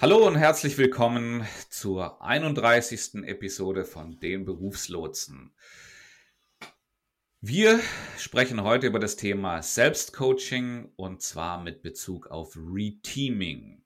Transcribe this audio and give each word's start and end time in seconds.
Hallo 0.00 0.28
und 0.28 0.36
herzlich 0.36 0.78
willkommen 0.78 1.44
zur 1.70 2.22
31. 2.22 3.24
Episode 3.24 3.84
von 3.84 4.20
den 4.20 4.44
Berufslotsen. 4.44 5.52
Wir 7.40 7.80
sprechen 8.16 8.62
heute 8.62 8.86
über 8.86 9.00
das 9.00 9.16
Thema 9.16 9.60
Selbstcoaching 9.60 10.92
und 10.94 11.20
zwar 11.20 11.60
mit 11.60 11.82
Bezug 11.82 12.28
auf 12.28 12.56
Reteaming. 12.56 13.82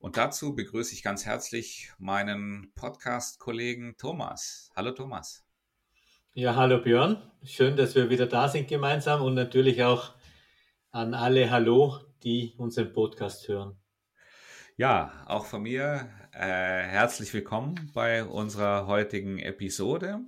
Und 0.00 0.16
dazu 0.16 0.56
begrüße 0.56 0.92
ich 0.92 1.04
ganz 1.04 1.24
herzlich 1.24 1.92
meinen 2.00 2.72
Podcast-Kollegen 2.74 3.94
Thomas. 3.96 4.72
Hallo 4.74 4.90
Thomas. 4.90 5.46
Ja, 6.34 6.56
hallo 6.56 6.82
Björn. 6.82 7.22
Schön, 7.44 7.76
dass 7.76 7.94
wir 7.94 8.10
wieder 8.10 8.26
da 8.26 8.48
sind 8.48 8.66
gemeinsam 8.66 9.22
und 9.22 9.34
natürlich 9.34 9.84
auch 9.84 10.14
an 10.90 11.14
alle 11.14 11.48
Hallo, 11.52 12.00
die 12.24 12.54
unseren 12.58 12.92
Podcast 12.92 13.46
hören. 13.46 13.76
Ja, 14.80 15.12
auch 15.26 15.44
von 15.44 15.62
mir 15.62 16.08
äh, 16.32 16.38
herzlich 16.38 17.34
willkommen 17.34 17.90
bei 17.94 18.24
unserer 18.24 18.86
heutigen 18.86 19.40
Episode. 19.40 20.20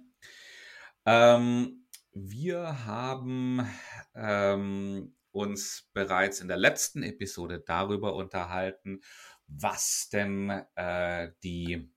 Ähm, 1.06 1.86
wir 2.10 2.84
haben 2.84 3.64
ähm, 4.12 5.14
uns 5.30 5.88
bereits 5.92 6.40
in 6.40 6.48
der 6.48 6.56
letzten 6.56 7.04
Episode 7.04 7.62
darüber 7.64 8.16
unterhalten, 8.16 9.02
was 9.46 10.08
denn 10.12 10.50
äh, 10.74 11.30
die 11.44 11.88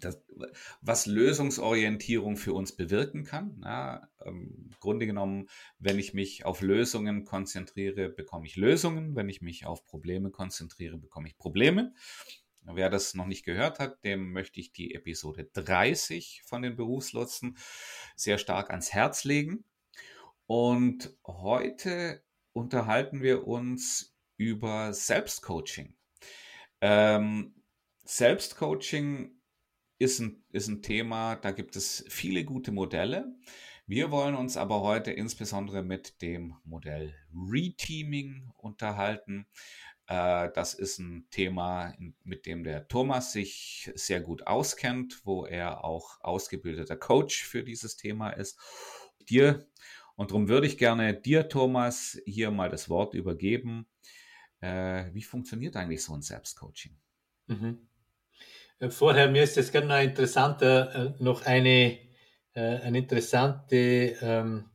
das, 0.00 0.22
was 0.80 1.06
Lösungsorientierung 1.06 2.36
für 2.36 2.52
uns 2.52 2.74
bewirken 2.76 3.24
kann. 3.24 3.60
Ja, 3.64 4.08
ähm, 4.24 4.68
Im 4.70 4.76
Grunde 4.80 5.06
genommen, 5.06 5.48
wenn 5.78 5.98
ich 5.98 6.14
mich 6.14 6.44
auf 6.44 6.60
Lösungen 6.60 7.24
konzentriere, 7.24 8.08
bekomme 8.08 8.46
ich 8.46 8.56
Lösungen. 8.56 9.16
Wenn 9.16 9.28
ich 9.28 9.40
mich 9.40 9.66
auf 9.66 9.84
Probleme 9.84 10.30
konzentriere, 10.30 10.98
bekomme 10.98 11.28
ich 11.28 11.36
Probleme. 11.36 11.94
Wer 12.66 12.88
das 12.88 13.14
noch 13.14 13.26
nicht 13.26 13.44
gehört 13.44 13.78
hat, 13.78 14.04
dem 14.04 14.32
möchte 14.32 14.58
ich 14.58 14.72
die 14.72 14.94
Episode 14.94 15.44
30 15.52 16.42
von 16.46 16.62
den 16.62 16.76
Berufslotsen 16.76 17.58
sehr 18.16 18.38
stark 18.38 18.70
ans 18.70 18.92
Herz 18.92 19.24
legen. 19.24 19.64
Und 20.46 21.14
heute 21.26 22.22
unterhalten 22.52 23.22
wir 23.22 23.46
uns 23.46 24.14
über 24.36 24.92
Selbstcoaching. 24.94 25.94
Ähm, 26.80 27.54
Selbstcoaching 28.04 29.32
ist 29.98 30.20
ein, 30.20 30.42
ist 30.50 30.68
ein 30.68 30.82
Thema, 30.82 31.36
da 31.36 31.50
gibt 31.52 31.76
es 31.76 32.04
viele 32.08 32.44
gute 32.44 32.72
Modelle. 32.72 33.34
Wir 33.86 34.10
wollen 34.10 34.34
uns 34.34 34.56
aber 34.56 34.80
heute 34.80 35.10
insbesondere 35.10 35.82
mit 35.82 36.22
dem 36.22 36.54
Modell 36.64 37.14
Reteaming 37.34 38.50
unterhalten. 38.56 39.46
Äh, 40.06 40.50
das 40.54 40.74
ist 40.74 40.98
ein 40.98 41.26
Thema, 41.30 41.94
mit 42.22 42.46
dem 42.46 42.64
der 42.64 42.88
Thomas 42.88 43.32
sich 43.32 43.90
sehr 43.94 44.20
gut 44.20 44.46
auskennt, 44.46 45.20
wo 45.24 45.44
er 45.44 45.84
auch 45.84 46.20
ausgebildeter 46.22 46.96
Coach 46.96 47.44
für 47.44 47.62
dieses 47.62 47.96
Thema 47.96 48.30
ist. 48.30 48.58
Dir 49.28 49.66
und 50.16 50.30
darum 50.30 50.48
würde 50.48 50.66
ich 50.66 50.78
gerne 50.78 51.14
dir, 51.14 51.48
Thomas, 51.48 52.20
hier 52.24 52.50
mal 52.50 52.70
das 52.70 52.88
Wort 52.88 53.14
übergeben. 53.14 53.86
Äh, 54.60 55.12
wie 55.12 55.22
funktioniert 55.22 55.76
eigentlich 55.76 56.02
so 56.02 56.14
ein 56.14 56.22
Selbstcoaching? 56.22 56.96
Mhm. 57.48 57.88
Äh, 58.78 58.90
vorher, 58.90 59.28
mir 59.28 59.42
ist 59.42 59.56
jetzt 59.56 59.72
gerade 59.72 59.86
noch 59.86 60.00
interessanter, 60.00 60.94
äh, 60.94 61.22
noch 61.22 61.46
eine, 61.46 61.98
äh, 62.54 62.80
eine 62.80 62.98
interessante 62.98 63.76
ähm, 64.20 64.70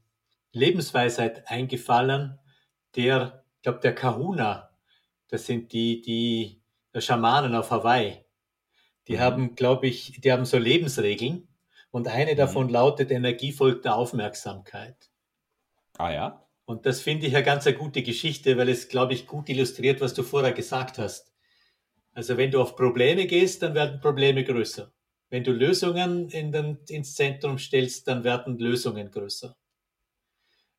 Lebensweisheit 0.52 1.50
eingefallen, 1.50 2.40
der, 2.96 3.44
ich 3.58 3.62
glaube, 3.62 3.80
der 3.80 3.94
Kahuna, 3.94 4.70
das 5.28 5.46
sind 5.46 5.74
die, 5.74 6.02
die 6.02 6.62
Schamanen 7.00 7.56
auf 7.56 7.72
Hawaii. 7.72 8.26
Die 9.08 9.16
mhm. 9.16 9.20
haben, 9.20 9.56
glaube 9.56 9.88
ich, 9.88 10.20
die 10.22 10.32
haben 10.32 10.46
so 10.46 10.58
Lebensregeln 10.58 11.48
und 11.92 12.08
eine 12.08 12.34
mhm. 12.34 12.38
davon 12.38 12.70
lautet, 12.70 13.12
Energie 13.12 13.52
folgt 13.52 13.86
der 13.86 13.96
Aufmerksamkeit. 13.96 15.10
Ah 15.98 16.12
ja? 16.12 16.46
Und 16.66 16.86
das 16.86 17.02
finde 17.02 17.26
ich 17.26 17.36
eine 17.36 17.44
ganz 17.44 17.66
eine 17.66 17.76
gute 17.76 18.04
Geschichte, 18.04 18.58
weil 18.58 18.70
es, 18.70 18.90
glaube 18.90 19.14
ich, 19.14 19.26
gut 19.26 19.50
illustriert, 19.50 20.02
was 20.02 20.14
du 20.14 20.24
vorher 20.24 20.54
gesagt 20.54 21.00
hast. 21.00 21.29
Also 22.20 22.36
wenn 22.36 22.52
du 22.52 22.62
auf 22.62 22.76
Probleme 22.76 23.28
gehst, 23.28 23.62
dann 23.64 23.74
werden 23.76 24.02
Probleme 24.02 24.44
größer. 24.44 24.92
Wenn 25.30 25.42
du 25.42 25.54
Lösungen 25.54 26.28
in 26.28 26.52
den, 26.52 26.78
ins 26.90 27.16
Zentrum 27.16 27.58
stellst, 27.58 28.10
dann 28.10 28.26
werden 28.26 28.60
Lösungen 28.60 29.10
größer. 29.10 29.56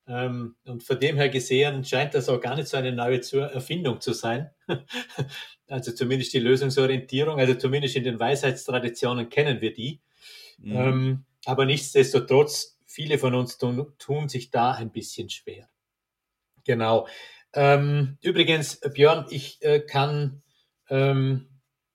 Ähm, 0.07 0.57
und 0.67 0.83
von 0.83 1.01
dem 1.01 1.17
her 1.17 1.31
gesehen 1.31 1.83
scheint 1.83 2.13
das 2.13 2.29
auch 2.29 2.43
gar 2.43 2.57
nicht 2.57 2.69
so 2.69 2.77
eine 2.77 2.93
neue 2.93 3.23
Erfindung 3.55 4.03
zu 4.03 4.13
sein. 4.13 4.51
also 5.67 5.93
zumindest 5.93 6.35
die 6.35 6.41
Lösungsorientierung, 6.41 7.41
also 7.41 7.55
zumindest 7.55 7.97
in 7.97 8.05
den 8.05 8.21
Weisheitstraditionen 8.21 9.31
kennen 9.31 9.63
wir 9.63 9.73
die. 9.73 10.03
Mhm. 10.59 10.77
Ähm, 10.77 11.25
aber 11.47 11.65
nichtsdestotrotz, 11.65 12.79
viele 12.85 13.17
von 13.17 13.35
uns 13.35 13.57
tun, 13.57 13.95
tun 13.99 14.29
sich 14.29 14.51
da 14.51 14.73
ein 14.73 14.93
bisschen 14.93 15.31
schwer. 15.31 15.71
Genau. 16.65 17.09
Ähm, 17.55 18.19
übrigens, 18.21 18.79
Björn, 18.93 19.25
ich 19.31 19.57
äh, 19.63 19.81
kann 19.81 20.43
ähm, 20.91 21.47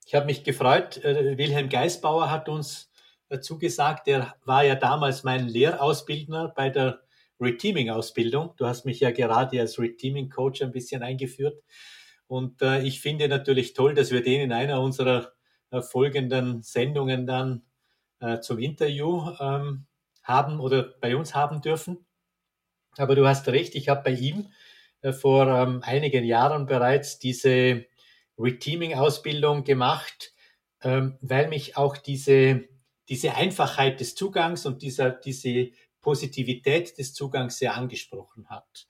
ich 0.06 0.16
habe 0.16 0.28
mich 0.28 0.44
gefreut. 0.44 1.04
Äh, 1.04 1.38
Wilhelm 1.38 1.70
Geisbauer 1.70 2.30
hat 2.32 2.48
uns 2.48 2.92
äh, 3.30 3.40
zugesagt. 3.40 4.08
Der 4.08 4.36
war 4.46 4.64
ja 4.64 4.76
damals 4.76 5.24
mein 5.24 5.48
Lehrausbildner 5.48 6.54
bei 6.56 6.70
der 6.70 7.02
Reteaming-Ausbildung. 7.40 8.54
Du 8.58 8.66
hast 8.66 8.86
mich 8.86 9.00
ja 9.00 9.12
gerade 9.12 9.60
als 9.60 9.80
Reteaming-Coach 9.80 10.62
ein 10.62 10.72
bisschen 10.72 11.04
eingeführt. 11.04 11.62
Und 12.28 12.62
äh, 12.62 12.82
ich 12.84 13.02
finde 13.02 13.28
natürlich 13.28 13.74
toll, 13.74 13.94
dass 13.94 14.12
wir 14.12 14.24
den 14.24 14.42
in 14.42 14.52
einer 14.52 14.82
unserer 14.82 15.34
äh, 15.72 15.82
folgenden 15.82 16.62
Sendungen 16.62 17.26
dann 17.28 17.64
äh, 18.20 18.40
zum 18.40 18.60
Interview 18.60 19.30
ähm, 19.40 19.86
haben 20.24 20.60
oder 20.60 20.94
bei 21.02 21.16
uns 21.16 21.36
haben 21.36 21.62
dürfen. 21.62 22.06
Aber 22.98 23.16
du 23.16 23.28
hast 23.28 23.48
recht, 23.50 23.76
ich 23.76 23.90
habe 23.90 24.04
bei 24.04 24.12
ihm 24.12 24.48
vor 25.20 25.48
ähm, 25.48 25.82
einigen 25.84 26.24
Jahren 26.24 26.66
bereits 26.66 27.20
diese 27.20 27.86
Reteaming-Ausbildung 28.38 29.64
gemacht, 29.64 30.34
ähm, 30.82 31.18
weil 31.22 31.48
mich 31.48 31.78
auch 31.78 31.98
diese, 31.98 32.68
diese 33.10 33.36
Einfachheit 33.36 34.00
des 34.00 34.16
Zugangs 34.16 34.66
und 34.66 34.82
dieser, 34.82 35.10
diese 35.12 35.72
Positivität 36.02 36.98
des 36.98 37.14
Zugangs 37.14 37.58
sehr 37.58 37.76
angesprochen 37.76 38.48
hat. 38.50 38.88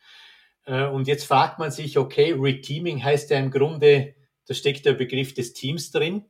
Äh, 0.66 0.86
und 0.86 1.08
jetzt 1.08 1.26
fragt 1.26 1.60
man 1.60 1.72
sich, 1.72 1.98
okay, 1.98 2.34
Reteaming 2.38 3.04
heißt 3.04 3.30
ja 3.30 3.40
im 3.40 3.52
Grunde, 3.52 4.16
da 4.48 4.54
steckt 4.54 4.86
der 4.86 4.94
Begriff 4.94 5.34
des 5.34 5.54
Teams 5.54 5.92
drin. 5.92 6.26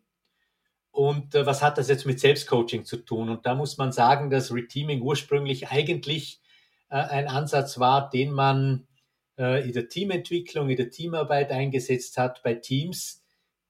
Und 0.92 1.36
äh, 1.36 1.46
was 1.46 1.62
hat 1.62 1.78
das 1.78 1.90
jetzt 1.90 2.06
mit 2.06 2.20
Selbstcoaching 2.20 2.86
zu 2.86 2.98
tun? 2.98 3.30
Und 3.30 3.46
da 3.46 3.56
muss 3.56 3.78
man 3.78 3.92
sagen, 3.92 4.30
dass 4.30 4.54
Reteaming 4.54 5.02
ursprünglich 5.02 5.70
eigentlich 5.70 6.42
äh, 6.90 6.96
ein 6.96 7.28
Ansatz 7.28 7.80
war, 7.80 8.09
den 8.09 8.31
man 8.31 8.88
in 9.38 9.73
der 9.73 9.90
Teamentwicklung, 9.90 10.69
in 10.69 10.78
der 10.78 10.90
Teamarbeit 10.90 11.51
eingesetzt 11.51 12.18
hat, 12.18 12.41
bei 12.41 12.53
Teams, 12.53 13.22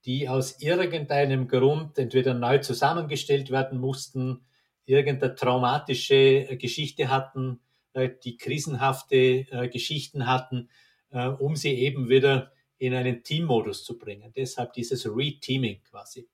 die 0.06 0.30
aus 0.30 0.62
irgendeinem 0.62 1.48
Grund 1.48 1.98
entweder 1.98 2.36
neu 2.36 2.60
zusammengestellt 2.60 3.50
werden 3.50 3.80
mussten, 3.80 4.46
irgendeine 4.86 5.36
traumatische 5.36 6.16
äh, 6.16 6.58
Geschichte 6.58 7.10
hatten, 7.10 7.60
äh, 7.94 8.10
die 8.24 8.38
krisenhafte 8.38 9.46
Geschichten 9.72 10.28
hatten, 10.28 10.70
um 11.40 11.56
sie 11.56 11.74
eben 11.76 12.10
wieder 12.10 12.52
in 12.78 12.94
einen 12.94 13.24
Teammodus 13.24 13.86
zu 13.86 13.98
bringen. 13.98 14.34
Deshalb 14.36 14.74
dieses 14.74 15.06
Reteaming 15.06 15.82
quasi. 15.90 16.28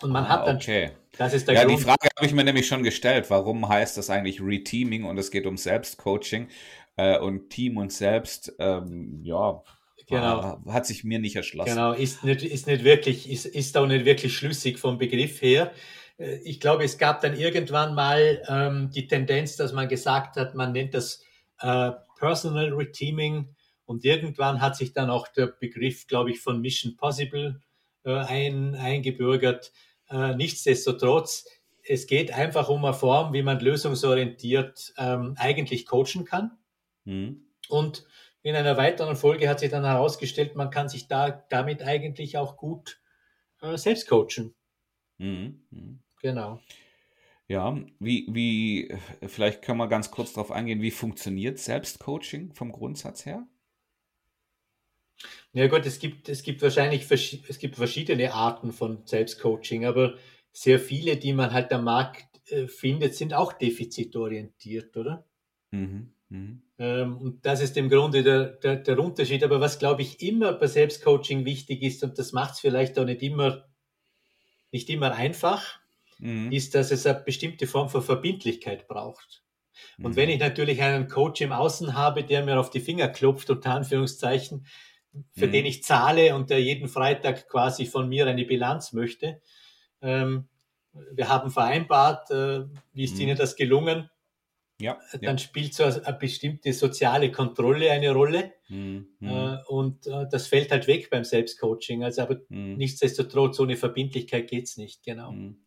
Und 0.00 0.10
man 0.10 0.24
ah, 0.24 0.28
hat 0.30 0.46
dann, 0.46 0.56
okay. 0.56 0.92
das 1.18 1.34
ist 1.34 1.46
der 1.46 1.54
ja, 1.54 1.64
Grund. 1.64 1.78
die 1.78 1.82
Frage 1.84 2.08
habe 2.16 2.26
ich 2.26 2.32
mir 2.32 2.44
nämlich 2.44 2.66
schon 2.66 2.82
gestellt. 2.82 3.28
Warum 3.28 3.68
heißt 3.68 3.98
das 3.98 4.08
eigentlich 4.08 4.40
Reteaming 4.40 5.04
und 5.04 5.18
es 5.18 5.30
geht 5.30 5.46
um 5.46 5.56
Selbstcoaching? 5.56 6.48
Äh, 6.96 7.18
und 7.18 7.50
Team 7.50 7.76
und 7.76 7.92
selbst, 7.92 8.52
ähm, 8.58 9.20
ja, 9.22 9.62
genau. 10.06 10.60
hat 10.66 10.86
sich 10.86 11.04
mir 11.04 11.18
nicht 11.18 11.36
erschlossen. 11.36 11.70
Genau, 11.70 11.92
ist 11.92 12.24
nicht, 12.24 12.42
ist 12.42 12.66
nicht 12.66 12.84
wirklich, 12.84 13.30
ist, 13.30 13.46
ist 13.46 13.76
auch 13.76 13.86
nicht 13.86 14.04
wirklich 14.04 14.36
schlüssig 14.36 14.78
vom 14.78 14.98
Begriff 14.98 15.40
her. 15.42 15.72
Äh, 16.18 16.36
ich 16.44 16.60
glaube, 16.60 16.84
es 16.84 16.98
gab 16.98 17.20
dann 17.20 17.36
irgendwann 17.36 17.94
mal 17.94 18.42
ähm, 18.48 18.90
die 18.94 19.06
Tendenz, 19.06 19.56
dass 19.56 19.72
man 19.72 19.88
gesagt 19.88 20.36
hat, 20.36 20.54
man 20.54 20.72
nennt 20.72 20.94
das 20.94 21.22
äh, 21.60 21.92
Personal 22.18 22.72
Reteaming 22.72 23.48
und 23.84 24.04
irgendwann 24.04 24.60
hat 24.60 24.76
sich 24.76 24.92
dann 24.92 25.10
auch 25.10 25.28
der 25.28 25.46
Begriff, 25.46 26.06
glaube 26.06 26.30
ich, 26.30 26.40
von 26.40 26.60
Mission 26.60 26.96
Possible 26.96 27.60
äh, 28.04 28.12
ein, 28.12 28.74
eingebürgert. 28.74 29.72
Äh, 30.10 30.34
nichtsdestotrotz 30.36 31.44
es 31.84 32.06
geht 32.06 32.32
einfach 32.32 32.68
um 32.68 32.84
eine 32.84 32.94
Form, 32.94 33.32
wie 33.32 33.42
man 33.42 33.60
lösungsorientiert 33.60 34.94
ähm, 34.98 35.34
eigentlich 35.36 35.86
coachen 35.86 36.24
kann. 36.24 36.52
Mhm. 37.04 37.46
Und 37.68 38.06
in 38.42 38.56
einer 38.56 38.76
weiteren 38.76 39.16
Folge 39.16 39.48
hat 39.48 39.60
sich 39.60 39.70
dann 39.70 39.84
herausgestellt, 39.84 40.56
man 40.56 40.70
kann 40.70 40.88
sich 40.88 41.08
da 41.08 41.30
damit 41.30 41.82
eigentlich 41.82 42.36
auch 42.36 42.56
gut 42.56 43.00
äh, 43.60 43.76
selbst 43.76 44.08
coachen. 44.08 44.54
Mhm. 45.18 45.62
Mhm. 45.70 46.00
Genau. 46.20 46.60
Ja, 47.48 47.76
wie, 47.98 48.26
wie, 48.30 48.96
vielleicht 49.26 49.62
können 49.62 49.78
wir 49.78 49.88
ganz 49.88 50.10
kurz 50.10 50.32
darauf 50.32 50.50
eingehen, 50.50 50.80
wie 50.80 50.90
funktioniert 50.90 51.58
Selbstcoaching 51.58 52.54
vom 52.54 52.72
Grundsatz 52.72 53.26
her? 53.26 53.46
Ja 55.52 55.66
gut, 55.68 55.84
es 55.84 55.98
gibt, 55.98 56.28
es 56.28 56.42
gibt 56.42 56.62
wahrscheinlich 56.62 57.10
es 57.10 57.58
gibt 57.58 57.76
verschiedene 57.76 58.32
Arten 58.32 58.72
von 58.72 59.06
Selbstcoaching, 59.06 59.84
aber 59.84 60.16
sehr 60.52 60.80
viele, 60.80 61.16
die 61.16 61.32
man 61.32 61.52
halt 61.52 61.72
am 61.72 61.84
Markt 61.84 62.50
äh, 62.50 62.66
findet, 62.66 63.14
sind 63.14 63.34
auch 63.34 63.52
defizitorientiert, 63.52 64.96
oder? 64.96 65.26
Mhm. 65.72 66.14
Mhm. 66.32 66.62
Ähm, 66.78 67.18
und 67.18 67.44
das 67.46 67.60
ist 67.60 67.76
im 67.76 67.90
Grunde 67.90 68.22
der, 68.22 68.44
der, 68.46 68.76
der 68.76 68.98
Unterschied. 68.98 69.44
Aber 69.44 69.60
was, 69.60 69.78
glaube 69.78 70.02
ich, 70.02 70.22
immer 70.22 70.54
bei 70.54 70.66
Selbstcoaching 70.66 71.44
wichtig 71.44 71.82
ist, 71.82 72.02
und 72.02 72.18
das 72.18 72.32
macht 72.32 72.54
es 72.54 72.60
vielleicht 72.60 72.98
auch 72.98 73.04
nicht 73.04 73.22
immer, 73.22 73.66
nicht 74.70 74.88
immer 74.88 75.12
einfach, 75.12 75.78
mhm. 76.18 76.50
ist, 76.50 76.74
dass 76.74 76.90
es 76.90 77.06
eine 77.06 77.20
bestimmte 77.20 77.66
Form 77.66 77.90
von 77.90 78.02
Verbindlichkeit 78.02 78.88
braucht. 78.88 79.42
Und 79.98 80.12
mhm. 80.12 80.16
wenn 80.16 80.30
ich 80.30 80.40
natürlich 80.40 80.80
einen 80.80 81.06
Coach 81.06 81.42
im 81.42 81.52
Außen 81.52 81.94
habe, 81.94 82.24
der 82.24 82.44
mir 82.44 82.58
auf 82.58 82.70
die 82.70 82.80
Finger 82.80 83.08
klopft, 83.08 83.50
unter 83.50 83.74
Anführungszeichen, 83.74 84.66
für 85.32 85.48
mhm. 85.48 85.52
den 85.52 85.66
ich 85.66 85.82
zahle 85.82 86.34
und 86.34 86.48
der 86.48 86.62
jeden 86.62 86.88
Freitag 86.88 87.46
quasi 87.48 87.84
von 87.84 88.08
mir 88.08 88.26
eine 88.26 88.46
Bilanz 88.46 88.94
möchte, 88.94 89.42
ähm, 90.00 90.48
wir 91.12 91.28
haben 91.28 91.50
vereinbart, 91.50 92.30
äh, 92.30 92.64
wie 92.94 93.04
ist 93.04 93.16
mhm. 93.16 93.22
Ihnen 93.22 93.36
das 93.36 93.56
gelungen? 93.56 94.08
Ja, 94.82 94.98
dann 95.12 95.36
ja. 95.36 95.38
spielt 95.38 95.74
so 95.74 95.84
eine 95.84 96.16
bestimmte 96.18 96.72
soziale 96.72 97.30
Kontrolle 97.30 97.90
eine 97.90 98.12
Rolle. 98.12 98.52
Mhm. 98.68 99.06
Äh, 99.20 99.56
und 99.68 100.06
äh, 100.06 100.26
das 100.30 100.46
fällt 100.48 100.70
halt 100.70 100.86
weg 100.86 101.08
beim 101.10 101.24
Selbstcoaching. 101.24 102.04
Also 102.04 102.22
aber 102.22 102.40
mhm. 102.48 102.76
nichtsdestotrotz, 102.76 103.60
ohne 103.60 103.76
Verbindlichkeit 103.76 104.48
geht 104.50 104.64
es 104.64 104.76
nicht, 104.76 105.04
genau. 105.04 105.32
Mhm. 105.32 105.58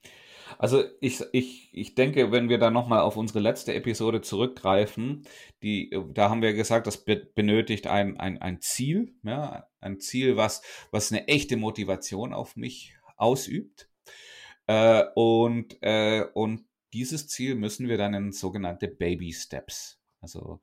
Also 0.57 0.83
ich, 1.01 1.23
ich, 1.31 1.69
ich 1.73 1.95
denke, 1.95 2.31
wenn 2.31 2.50
wir 2.50 2.57
da 2.57 2.69
nochmal 2.69 3.01
auf 3.01 3.17
unsere 3.17 3.39
letzte 3.39 3.73
Episode 3.73 4.21
zurückgreifen, 4.21 5.25
die, 5.63 5.95
da 6.13 6.29
haben 6.29 6.41
wir 6.41 6.53
gesagt, 6.53 6.88
das 6.88 7.03
benötigt 7.03 7.88
ein, 7.88 8.19
ein, 8.19 8.38
ein 8.41 8.62
Ziel, 8.62 9.15
ja, 9.23 9.67
ein 9.81 10.00
Ziel, 10.00 10.38
was, 10.38 10.62
was 10.91 11.12
eine 11.12 11.27
echte 11.27 11.57
Motivation 11.57 12.33
auf 12.33 12.56
mich 12.56 12.95
ausübt. 13.17 13.89
Äh, 14.67 15.03
und, 15.15 15.77
äh, 15.81 16.25
und 16.33 16.65
dieses 16.95 17.27
Ziel 17.27 17.56
müssen 17.56 17.89
wir 17.89 17.97
dann 17.97 18.13
in 18.13 18.31
sogenannte 18.31 18.88
Baby 18.88 19.33
Steps, 19.33 20.00
also 20.21 20.62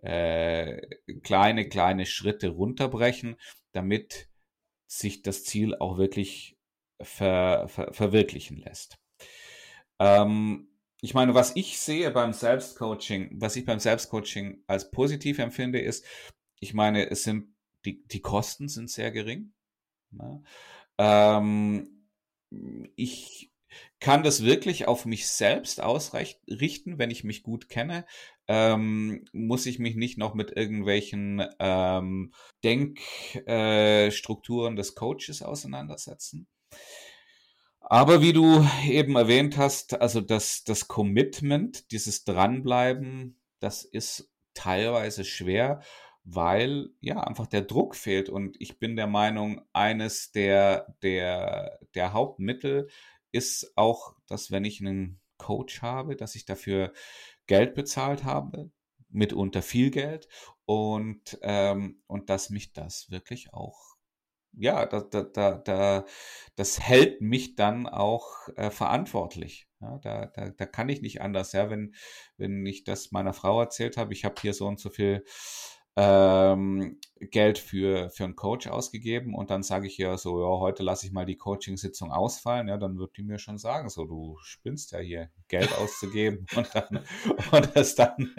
äh, 0.00 0.80
kleine, 1.22 1.68
kleine 1.68 2.06
Schritte 2.06 2.48
runterbrechen, 2.48 3.36
damit 3.72 4.28
sich 4.86 5.20
das 5.22 5.44
Ziel 5.44 5.74
auch 5.74 5.98
wirklich 5.98 6.56
ver, 7.02 7.68
ver, 7.68 7.92
verwirklichen 7.92 8.56
lässt. 8.56 8.98
Ähm, 9.98 10.68
ich 11.02 11.12
meine, 11.12 11.34
was 11.34 11.54
ich 11.54 11.78
sehe 11.78 12.10
beim 12.10 12.32
Selbstcoaching, 12.32 13.32
was 13.34 13.56
ich 13.56 13.66
beim 13.66 13.78
Selbstcoaching 13.78 14.64
als 14.66 14.90
positiv 14.90 15.38
empfinde, 15.38 15.80
ist, 15.80 16.06
ich 16.60 16.72
meine, 16.72 17.10
es 17.10 17.24
sind 17.24 17.54
die, 17.84 18.06
die 18.08 18.22
Kosten 18.22 18.68
sind 18.68 18.90
sehr 18.90 19.10
gering. 19.10 19.52
Ne? 20.12 20.42
Ähm, 20.96 22.06
ich 22.96 23.53
kann 24.04 24.22
das 24.22 24.44
wirklich 24.44 24.86
auf 24.86 25.06
mich 25.06 25.26
selbst 25.28 25.80
ausrichten, 25.80 26.98
wenn 26.98 27.10
ich 27.10 27.24
mich 27.24 27.42
gut 27.42 27.70
kenne. 27.70 28.04
Ähm, 28.46 29.24
muss 29.32 29.64
ich 29.64 29.78
mich 29.78 29.96
nicht 29.96 30.18
noch 30.18 30.34
mit 30.34 30.54
irgendwelchen 30.54 31.42
ähm, 31.58 32.34
Denkstrukturen 32.62 34.74
äh, 34.74 34.76
des 34.76 34.94
Coaches 34.94 35.40
auseinandersetzen. 35.40 36.46
Aber 37.80 38.20
wie 38.20 38.34
du 38.34 38.68
eben 38.86 39.16
erwähnt 39.16 39.56
hast, 39.56 39.98
also 39.98 40.20
das, 40.20 40.64
das 40.64 40.86
Commitment, 40.86 41.90
dieses 41.90 42.24
Dranbleiben, 42.24 43.40
das 43.58 43.86
ist 43.86 44.30
teilweise 44.52 45.24
schwer, 45.24 45.80
weil 46.24 46.90
ja 47.00 47.20
einfach 47.20 47.46
der 47.46 47.62
Druck 47.62 47.96
fehlt. 47.96 48.28
Und 48.28 48.60
ich 48.60 48.78
bin 48.78 48.96
der 48.96 49.06
Meinung, 49.06 49.62
eines 49.72 50.30
der, 50.30 50.94
der, 51.02 51.78
der 51.94 52.12
Hauptmittel 52.12 52.90
ist 53.34 53.72
auch, 53.76 54.14
dass 54.26 54.50
wenn 54.50 54.64
ich 54.64 54.80
einen 54.80 55.20
Coach 55.38 55.82
habe, 55.82 56.16
dass 56.16 56.34
ich 56.34 56.44
dafür 56.44 56.92
Geld 57.46 57.74
bezahlt 57.74 58.24
habe, 58.24 58.70
mitunter 59.10 59.62
viel 59.62 59.90
Geld 59.90 60.28
und, 60.64 61.38
ähm, 61.42 62.02
und 62.06 62.30
dass 62.30 62.50
mich 62.50 62.72
das 62.72 63.10
wirklich 63.10 63.52
auch 63.52 63.94
ja, 64.56 64.86
da, 64.86 65.00
da, 65.00 65.22
da, 65.22 65.58
da, 65.58 66.04
das 66.56 66.80
hält 66.80 67.20
mich 67.20 67.56
dann 67.56 67.88
auch 67.88 68.48
äh, 68.56 68.70
verantwortlich. 68.70 69.68
Ja, 69.80 69.98
da, 69.98 70.26
da, 70.26 70.50
da 70.50 70.66
kann 70.66 70.88
ich 70.88 71.02
nicht 71.02 71.20
anders. 71.20 71.52
Ja, 71.52 71.70
wenn, 71.70 71.94
wenn 72.36 72.64
ich 72.64 72.84
das 72.84 73.10
meiner 73.12 73.32
Frau 73.32 73.60
erzählt 73.60 73.96
habe, 73.96 74.12
ich 74.12 74.24
habe 74.24 74.36
hier 74.40 74.54
so 74.54 74.66
und 74.66 74.78
so 74.78 74.90
viel 74.90 75.24
ähm, 75.96 76.98
Geld 77.20 77.58
für, 77.58 78.10
für 78.10 78.24
einen 78.24 78.34
Coach 78.36 78.66
ausgegeben 78.66 79.34
und 79.34 79.50
dann 79.50 79.62
sage 79.62 79.86
ich 79.86 79.98
ihr 79.98 80.18
so, 80.18 80.40
ja, 80.40 80.58
heute 80.58 80.82
lasse 80.82 81.06
ich 81.06 81.12
mal 81.12 81.24
die 81.24 81.36
Coaching-Sitzung 81.36 82.10
ausfallen, 82.10 82.68
ja, 82.68 82.76
dann 82.76 82.98
wird 82.98 83.16
die 83.16 83.22
mir 83.22 83.38
schon 83.38 83.58
sagen, 83.58 83.88
so, 83.88 84.04
du 84.04 84.36
spinnst 84.42 84.92
ja 84.92 84.98
hier, 84.98 85.30
Geld 85.48 85.72
auszugeben 85.78 86.46
und 86.56 86.68
dann, 86.74 87.04
und 87.52 87.76
es 87.76 87.94
dann, 87.94 88.34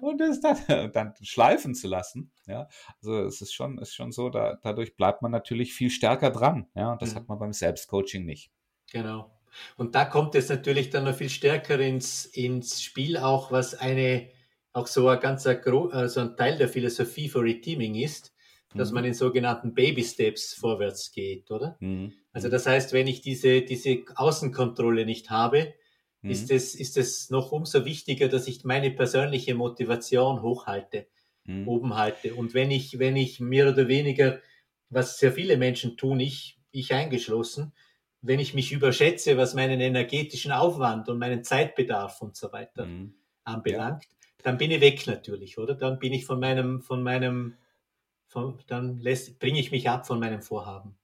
und 0.00 0.20
es 0.20 0.40
dann, 0.40 0.92
dann 0.92 1.14
schleifen 1.22 1.74
zu 1.74 1.88
lassen, 1.88 2.30
ja. 2.46 2.68
Also 3.00 3.24
es 3.24 3.40
ist 3.40 3.52
schon, 3.52 3.78
ist 3.78 3.94
schon 3.94 4.12
so, 4.12 4.30
da, 4.30 4.58
dadurch 4.62 4.96
bleibt 4.96 5.22
man 5.22 5.32
natürlich 5.32 5.74
viel 5.74 5.90
stärker 5.90 6.30
dran, 6.30 6.68
ja, 6.74 6.92
und 6.92 7.02
das 7.02 7.12
mhm. 7.12 7.16
hat 7.16 7.28
man 7.28 7.38
beim 7.38 7.52
Selbstcoaching 7.52 8.24
nicht. 8.24 8.52
Genau. 8.92 9.30
Und 9.76 9.94
da 9.94 10.04
kommt 10.04 10.34
es 10.34 10.48
natürlich 10.48 10.90
dann 10.90 11.04
noch 11.04 11.14
viel 11.14 11.28
stärker 11.28 11.78
ins, 11.78 12.24
ins 12.24 12.82
Spiel 12.82 13.18
auch, 13.18 13.52
was 13.52 13.74
eine, 13.74 14.30
auch 14.72 14.86
so 14.86 15.08
ein 15.08 15.20
ganzer 15.20 15.60
also 15.92 16.20
ein 16.20 16.36
Teil 16.36 16.56
der 16.56 16.68
Philosophie 16.68 17.28
für 17.28 17.42
Reteaming 17.42 17.94
ist, 17.94 18.32
dass 18.74 18.90
mhm. 18.90 18.94
man 18.94 19.04
in 19.04 19.14
sogenannten 19.14 19.74
Baby 19.74 20.02
Steps 20.02 20.54
vorwärts 20.54 21.12
geht, 21.12 21.50
oder? 21.50 21.76
Mhm. 21.80 22.12
Also 22.32 22.48
das 22.48 22.66
heißt, 22.66 22.92
wenn 22.92 23.06
ich 23.06 23.20
diese, 23.20 23.62
diese 23.62 24.04
Außenkontrolle 24.14 25.04
nicht 25.04 25.30
habe, 25.30 25.74
mhm. 26.22 26.30
ist, 26.30 26.50
es, 26.50 26.74
ist 26.74 26.96
es 26.96 27.30
noch 27.30 27.52
umso 27.52 27.84
wichtiger, 27.84 28.28
dass 28.28 28.48
ich 28.48 28.64
meine 28.64 28.90
persönliche 28.90 29.54
Motivation 29.54 30.40
hochhalte, 30.40 31.06
mhm. 31.44 31.68
oben 31.68 31.94
halte. 31.94 32.34
Und 32.34 32.54
wenn 32.54 32.70
ich, 32.70 32.98
wenn 32.98 33.16
ich 33.16 33.40
mehr 33.40 33.68
oder 33.68 33.88
weniger, 33.88 34.40
was 34.88 35.18
sehr 35.18 35.32
viele 35.32 35.58
Menschen 35.58 35.98
tun, 35.98 36.20
ich, 36.20 36.58
ich 36.70 36.94
eingeschlossen, 36.94 37.72
wenn 38.22 38.38
ich 38.38 38.54
mich 38.54 38.72
überschätze, 38.72 39.36
was 39.36 39.52
meinen 39.52 39.80
energetischen 39.80 40.52
Aufwand 40.52 41.08
und 41.08 41.18
meinen 41.18 41.44
Zeitbedarf 41.44 42.22
und 42.22 42.36
so 42.36 42.52
weiter 42.52 42.86
mhm. 42.86 43.14
anbelangt, 43.44 44.04
ja 44.04 44.21
dann 44.42 44.58
bin 44.58 44.70
ich 44.70 44.80
weg 44.80 45.06
natürlich, 45.06 45.58
oder? 45.58 45.74
Dann 45.74 45.98
bin 45.98 46.12
ich 46.12 46.26
von 46.26 46.40
meinem, 46.40 46.80
von 46.80 47.02
meinem, 47.02 47.56
von, 48.26 48.58
dann 48.66 49.02
bringe 49.38 49.60
ich 49.60 49.70
mich 49.70 49.88
ab 49.88 50.06
von 50.06 50.20
meinem 50.20 50.42
Vorhaben. 50.42 50.96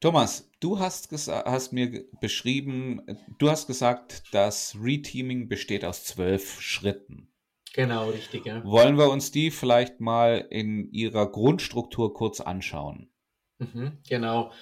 Thomas, 0.00 0.50
du 0.60 0.78
hast, 0.78 1.10
hast 1.28 1.72
mir 1.72 2.04
beschrieben, 2.20 3.02
du 3.38 3.50
hast 3.50 3.66
gesagt, 3.66 4.24
das 4.32 4.76
Reteaming 4.80 5.48
besteht 5.48 5.84
aus 5.84 6.04
zwölf 6.04 6.60
Schritten. 6.60 7.28
Genau, 7.72 8.10
richtig. 8.10 8.46
Ja. 8.46 8.64
Wollen 8.64 8.96
wir 8.96 9.10
uns 9.10 9.32
die 9.32 9.50
vielleicht 9.50 10.00
mal 10.00 10.46
in 10.50 10.90
ihrer 10.92 11.30
Grundstruktur 11.30 12.14
kurz 12.14 12.40
anschauen? 12.40 13.10
Mhm, 13.58 13.98
genau. 14.08 14.52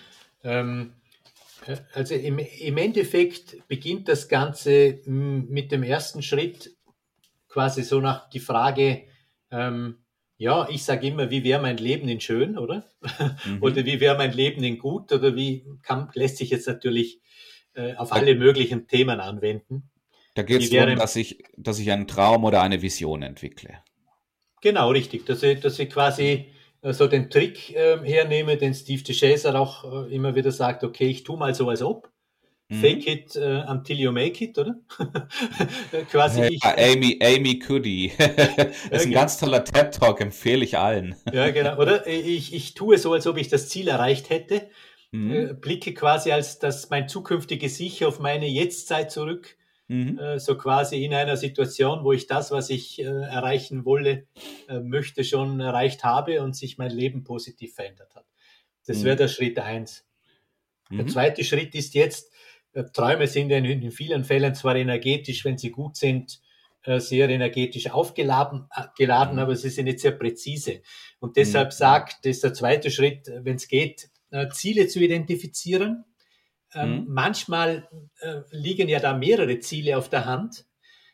Ähm, 0.42 0.94
also 1.92 2.14
im, 2.14 2.38
im 2.38 2.76
Endeffekt 2.76 3.56
beginnt 3.68 4.08
das 4.08 4.28
Ganze 4.28 5.00
mit 5.06 5.72
dem 5.72 5.82
ersten 5.82 6.22
Schritt, 6.22 6.73
quasi 7.54 7.84
so 7.84 8.00
nach 8.00 8.28
die 8.30 8.40
Frage, 8.40 9.04
ähm, 9.52 9.98
ja, 10.36 10.68
ich 10.68 10.82
sage 10.82 11.06
immer, 11.06 11.30
wie 11.30 11.44
wäre 11.44 11.62
mein 11.62 11.76
Leben 11.76 12.08
in 12.08 12.20
schön, 12.20 12.58
oder? 12.58 12.84
Mhm. 13.46 13.58
oder 13.62 13.86
wie 13.86 14.00
wäre 14.00 14.18
mein 14.18 14.32
Leben 14.32 14.64
in 14.64 14.76
gut? 14.76 15.12
Oder 15.12 15.36
wie 15.36 15.64
kann, 15.82 16.10
lässt 16.14 16.38
sich 16.38 16.50
jetzt 16.50 16.66
natürlich 16.66 17.20
äh, 17.74 17.94
auf 17.94 18.12
alle 18.12 18.34
möglichen 18.34 18.88
Themen 18.88 19.20
anwenden? 19.20 19.88
Da 20.34 20.42
geht 20.42 20.62
es 20.62 20.70
darum, 20.70 20.96
dass 20.96 21.14
ich, 21.14 21.44
dass 21.56 21.78
ich 21.78 21.92
einen 21.92 22.08
Traum 22.08 22.42
oder 22.42 22.60
eine 22.60 22.82
Vision 22.82 23.22
entwickle. 23.22 23.78
Genau, 24.60 24.90
richtig. 24.90 25.24
Dass 25.24 25.44
ich, 25.44 25.60
dass 25.60 25.78
ich 25.78 25.90
quasi 25.90 26.50
äh, 26.82 26.92
so 26.92 27.06
den 27.06 27.30
Trick 27.30 27.72
äh, 27.76 27.98
hernehme, 28.02 28.56
den 28.56 28.74
Steve 28.74 29.04
DeShazer 29.04 29.54
auch 29.54 30.08
äh, 30.08 30.12
immer 30.12 30.34
wieder 30.34 30.50
sagt, 30.50 30.82
okay, 30.82 31.06
ich 31.06 31.22
tue 31.22 31.38
mal 31.38 31.54
so, 31.54 31.68
als 31.68 31.82
ob. 31.82 32.10
Mhm. 32.68 32.80
Fake 32.80 33.06
it 33.06 33.36
uh, 33.36 33.70
until 33.70 33.98
you 33.98 34.10
make 34.10 34.42
it, 34.42 34.58
oder? 34.58 34.76
Quasi 36.10 36.40
ja, 36.40 36.48
ich, 36.48 36.64
Amy, 36.64 37.18
Amy 37.22 37.58
Cuddy. 37.58 38.12
das 38.18 38.28
ist 38.28 38.92
ein 38.92 39.00
genau. 39.10 39.20
ganz 39.20 39.36
toller 39.36 39.64
TED-Talk, 39.64 40.20
empfehle 40.22 40.64
ich 40.64 40.78
allen. 40.78 41.14
ja, 41.30 41.50
genau, 41.50 41.78
oder? 41.78 42.06
Ich, 42.14 42.54
ich 42.54 42.74
tue 42.74 42.96
so, 42.96 43.12
als 43.12 43.26
ob 43.26 43.36
ich 43.36 43.48
das 43.48 43.68
Ziel 43.68 43.88
erreicht 43.88 44.30
hätte. 44.30 44.68
mhm. 45.10 45.32
äh, 45.32 45.54
blicke 45.54 45.92
quasi 45.92 46.32
als 46.32 46.58
das 46.58 46.88
mein 46.88 47.06
zukünftiges 47.06 47.78
Ich 47.80 48.04
auf 48.04 48.18
meine 48.18 48.46
Jetztzeit 48.46 49.10
zurück. 49.10 49.56
Mhm. 49.88 50.18
Äh, 50.18 50.40
so 50.40 50.56
quasi 50.56 51.04
in 51.04 51.12
einer 51.12 51.36
Situation, 51.36 52.02
wo 52.04 52.12
ich 52.12 52.26
das, 52.26 52.50
was 52.50 52.70
ich 52.70 52.98
äh, 52.98 53.04
erreichen 53.04 53.84
wolle, 53.84 54.26
äh, 54.68 54.80
möchte, 54.80 55.22
schon 55.22 55.60
erreicht 55.60 56.02
habe 56.02 56.42
und 56.42 56.56
sich 56.56 56.78
mein 56.78 56.90
Leben 56.90 57.24
positiv 57.24 57.74
verändert 57.74 58.14
hat. 58.14 58.24
Das 58.86 59.00
mhm. 59.00 59.04
wäre 59.04 59.16
der 59.16 59.28
Schritt 59.28 59.58
eins. 59.58 60.06
Der 60.90 61.04
mhm. 61.04 61.08
zweite 61.08 61.44
Schritt 61.44 61.74
ist 61.74 61.94
jetzt, 61.94 62.32
Träume 62.92 63.26
sind 63.26 63.50
in, 63.50 63.90
vielen 63.90 64.24
Fällen 64.24 64.54
zwar 64.54 64.76
energetisch, 64.76 65.44
wenn 65.44 65.58
sie 65.58 65.70
gut 65.70 65.96
sind, 65.96 66.40
äh, 66.84 67.00
sehr 67.00 67.30
energetisch 67.30 67.90
aufgeladen, 67.90 68.66
äh, 68.74 68.82
geladen, 68.96 69.34
mhm. 69.34 69.40
aber 69.40 69.56
sie 69.56 69.70
sind 69.70 69.86
nicht 69.86 70.00
sehr 70.00 70.12
präzise. 70.12 70.82
Und 71.18 71.36
deshalb 71.36 71.68
mhm. 71.68 71.76
sagt, 71.76 72.26
das 72.26 72.36
ist 72.36 72.44
der 72.44 72.52
zweite 72.52 72.90
Schritt, 72.90 73.30
wenn 73.42 73.56
es 73.56 73.68
geht, 73.68 74.10
Ziele 74.50 74.88
zu 74.88 74.98
identifizieren. 74.98 76.04
Ähm, 76.74 77.02
mhm. 77.02 77.04
Manchmal 77.06 77.88
liegen 78.50 78.88
ja 78.88 78.98
da 78.98 79.16
mehrere 79.16 79.60
Ziele 79.60 79.96
auf 79.96 80.08
der 80.08 80.24
Hand. 80.24 80.66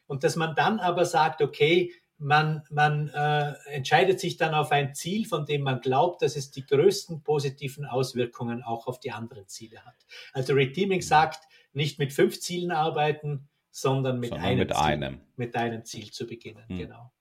Und 0.06 0.24
dass 0.24 0.34
man 0.34 0.54
dann 0.54 0.80
aber 0.80 1.04
sagt, 1.04 1.42
okay, 1.42 1.92
man, 2.20 2.62
man 2.70 3.08
äh, 3.08 3.54
entscheidet 3.70 4.20
sich 4.20 4.36
dann 4.36 4.54
auf 4.54 4.70
ein 4.70 4.94
Ziel, 4.94 5.26
von 5.26 5.46
dem 5.46 5.62
man 5.62 5.80
glaubt, 5.80 6.22
dass 6.22 6.36
es 6.36 6.50
die 6.50 6.66
größten 6.66 7.22
positiven 7.22 7.86
Auswirkungen 7.86 8.62
auch 8.62 8.86
auf 8.86 9.00
die 9.00 9.10
anderen 9.10 9.48
Ziele 9.48 9.84
hat. 9.84 9.96
Also 10.32 10.54
Reteaming 10.54 10.98
mhm. 10.98 11.02
sagt, 11.02 11.44
nicht 11.72 11.98
mit 11.98 12.12
fünf 12.12 12.38
Zielen 12.38 12.72
arbeiten, 12.72 13.48
sondern 13.70 14.20
mit, 14.20 14.30
sondern 14.30 14.46
einem, 14.46 14.58
mit 14.58 14.70
Ziel, 14.70 14.82
einem. 14.82 15.20
Mit 15.36 15.56
einem 15.56 15.84
Ziel 15.84 16.10
zu 16.10 16.26
beginnen. 16.26 16.64
Hm. 16.68 16.78
Genau. 16.78 17.12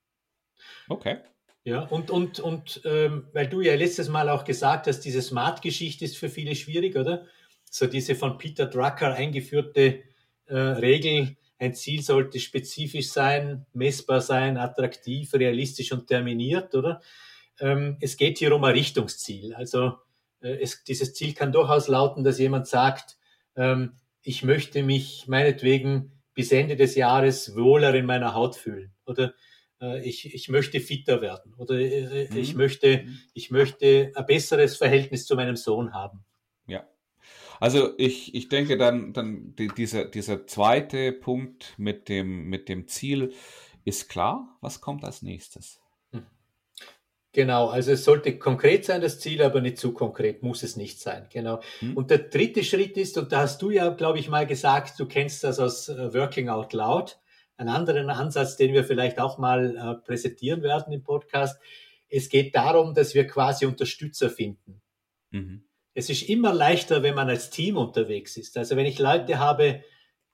Okay. 0.87 1.17
Ja, 1.63 1.81
und, 1.81 2.09
und, 2.09 2.39
und 2.39 2.81
ähm, 2.85 3.27
weil 3.33 3.47
du 3.47 3.61
ja 3.61 3.75
letztes 3.75 4.09
Mal 4.09 4.29
auch 4.29 4.43
gesagt 4.43 4.87
hast, 4.87 5.01
diese 5.01 5.21
Smart-Geschichte 5.21 6.05
ist 6.05 6.17
für 6.17 6.29
viele 6.29 6.55
schwierig, 6.55 6.95
oder? 6.95 7.25
So 7.69 7.85
diese 7.85 8.15
von 8.15 8.37
Peter 8.37 8.65
Drucker 8.65 9.13
eingeführte 9.13 10.01
äh, 10.47 10.55
Regel, 10.57 11.37
ein 11.59 11.73
Ziel 11.73 12.01
sollte 12.01 12.39
spezifisch 12.39 13.09
sein, 13.09 13.65
messbar 13.73 14.21
sein, 14.21 14.57
attraktiv, 14.57 15.33
realistisch 15.33 15.91
und 15.91 16.07
terminiert, 16.07 16.73
oder? 16.73 17.01
Ähm, 17.59 17.97
es 17.99 18.17
geht 18.17 18.37
hier 18.37 18.55
um 18.55 18.63
ein 18.63 18.73
Richtungsziel. 18.73 19.53
Also 19.53 19.97
äh, 20.41 20.57
es, 20.61 20.83
dieses 20.85 21.13
Ziel 21.13 21.33
kann 21.33 21.51
durchaus 21.51 21.87
lauten, 21.87 22.23
dass 22.23 22.39
jemand 22.39 22.67
sagt, 22.67 23.17
ähm, 23.55 23.93
ich 24.23 24.43
möchte 24.43 24.83
mich 24.83 25.27
meinetwegen 25.27 26.11
bis 26.33 26.51
Ende 26.51 26.75
des 26.75 26.95
Jahres 26.95 27.55
wohler 27.55 27.93
in 27.93 28.05
meiner 28.05 28.33
Haut 28.33 28.55
fühlen 28.55 28.93
oder 29.05 29.33
äh, 29.81 30.07
ich, 30.07 30.33
ich 30.33 30.47
möchte 30.49 30.79
fitter 30.79 31.21
werden 31.21 31.53
oder 31.55 31.75
äh, 31.75 32.29
mhm. 32.29 32.37
ich, 32.37 32.55
möchte, 32.55 33.03
mhm. 33.03 33.19
ich 33.33 33.51
möchte 33.51 34.11
ein 34.15 34.25
besseres 34.25 34.77
Verhältnis 34.77 35.25
zu 35.25 35.35
meinem 35.35 35.57
Sohn 35.57 35.93
haben. 35.93 36.23
Also 37.59 37.93
ich, 37.97 38.33
ich 38.33 38.47
denke 38.49 38.77
dann, 38.77 39.13
dann 39.13 39.55
die, 39.55 39.67
dieser, 39.67 40.05
dieser 40.05 40.47
zweite 40.47 41.11
Punkt 41.11 41.73
mit 41.77 42.07
dem, 42.09 42.45
mit 42.45 42.69
dem 42.69 42.87
Ziel 42.87 43.33
ist 43.85 44.09
klar. 44.09 44.57
Was 44.61 44.81
kommt 44.81 45.03
als 45.03 45.21
nächstes? 45.21 45.81
Hm. 46.11 46.25
Genau, 47.33 47.67
also 47.67 47.91
es 47.91 48.05
sollte 48.05 48.39
konkret 48.39 48.85
sein, 48.85 49.01
das 49.01 49.19
Ziel, 49.19 49.41
aber 49.41 49.61
nicht 49.61 49.77
zu 49.77 49.93
konkret, 49.93 50.41
muss 50.41 50.63
es 50.63 50.77
nicht 50.77 51.01
sein. 51.01 51.27
Genau. 51.31 51.59
Hm. 51.79 51.97
Und 51.97 52.11
der 52.11 52.19
dritte 52.19 52.63
Schritt 52.63 52.95
ist, 52.95 53.17
und 53.17 53.31
da 53.31 53.41
hast 53.41 53.61
du 53.61 53.71
ja, 53.71 53.89
glaube 53.89 54.19
ich, 54.19 54.29
mal 54.29 54.47
gesagt, 54.47 54.99
du 54.99 55.05
kennst 55.05 55.43
das 55.43 55.59
aus 55.59 55.89
äh, 55.89 56.13
Working 56.13 56.49
Out 56.49 56.73
Loud, 56.73 57.19
einen 57.57 57.69
anderen 57.69 58.09
Ansatz, 58.09 58.55
den 58.55 58.73
wir 58.73 58.85
vielleicht 58.85 59.19
auch 59.19 59.37
mal 59.37 59.75
äh, 59.75 60.05
präsentieren 60.05 60.63
werden 60.63 60.93
im 60.93 61.03
Podcast. 61.03 61.59
Es 62.07 62.29
geht 62.29 62.55
darum, 62.55 62.93
dass 62.93 63.13
wir 63.13 63.27
quasi 63.27 63.65
Unterstützer 63.65 64.29
finden. 64.29 64.81
Mhm 65.31 65.63
es 65.93 66.09
ist 66.09 66.29
immer 66.29 66.53
leichter, 66.53 67.03
wenn 67.03 67.15
man 67.15 67.29
als 67.29 67.49
Team 67.49 67.77
unterwegs 67.77 68.37
ist. 68.37 68.57
Also 68.57 68.75
wenn 68.75 68.85
ich 68.85 68.99
Leute 68.99 69.39
habe, 69.39 69.83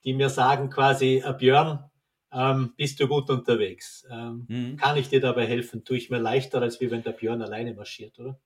die 0.04 0.14
mir 0.14 0.28
sagen 0.28 0.70
quasi, 0.70 1.22
äh, 1.24 1.32
Björn, 1.32 1.90
ähm, 2.32 2.74
bist 2.76 3.00
du 3.00 3.08
gut 3.08 3.30
unterwegs? 3.30 4.04
Ähm, 4.10 4.46
mhm. 4.48 4.76
Kann 4.76 4.96
ich 4.96 5.08
dir 5.08 5.20
dabei 5.20 5.46
helfen? 5.46 5.84
Tue 5.84 5.96
ich 5.96 6.10
mir 6.10 6.18
leichter, 6.18 6.60
als 6.60 6.80
wie 6.80 6.90
wenn 6.90 7.02
der 7.02 7.12
Björn 7.12 7.42
alleine 7.42 7.74
marschiert, 7.74 8.18
oder? 8.18 8.38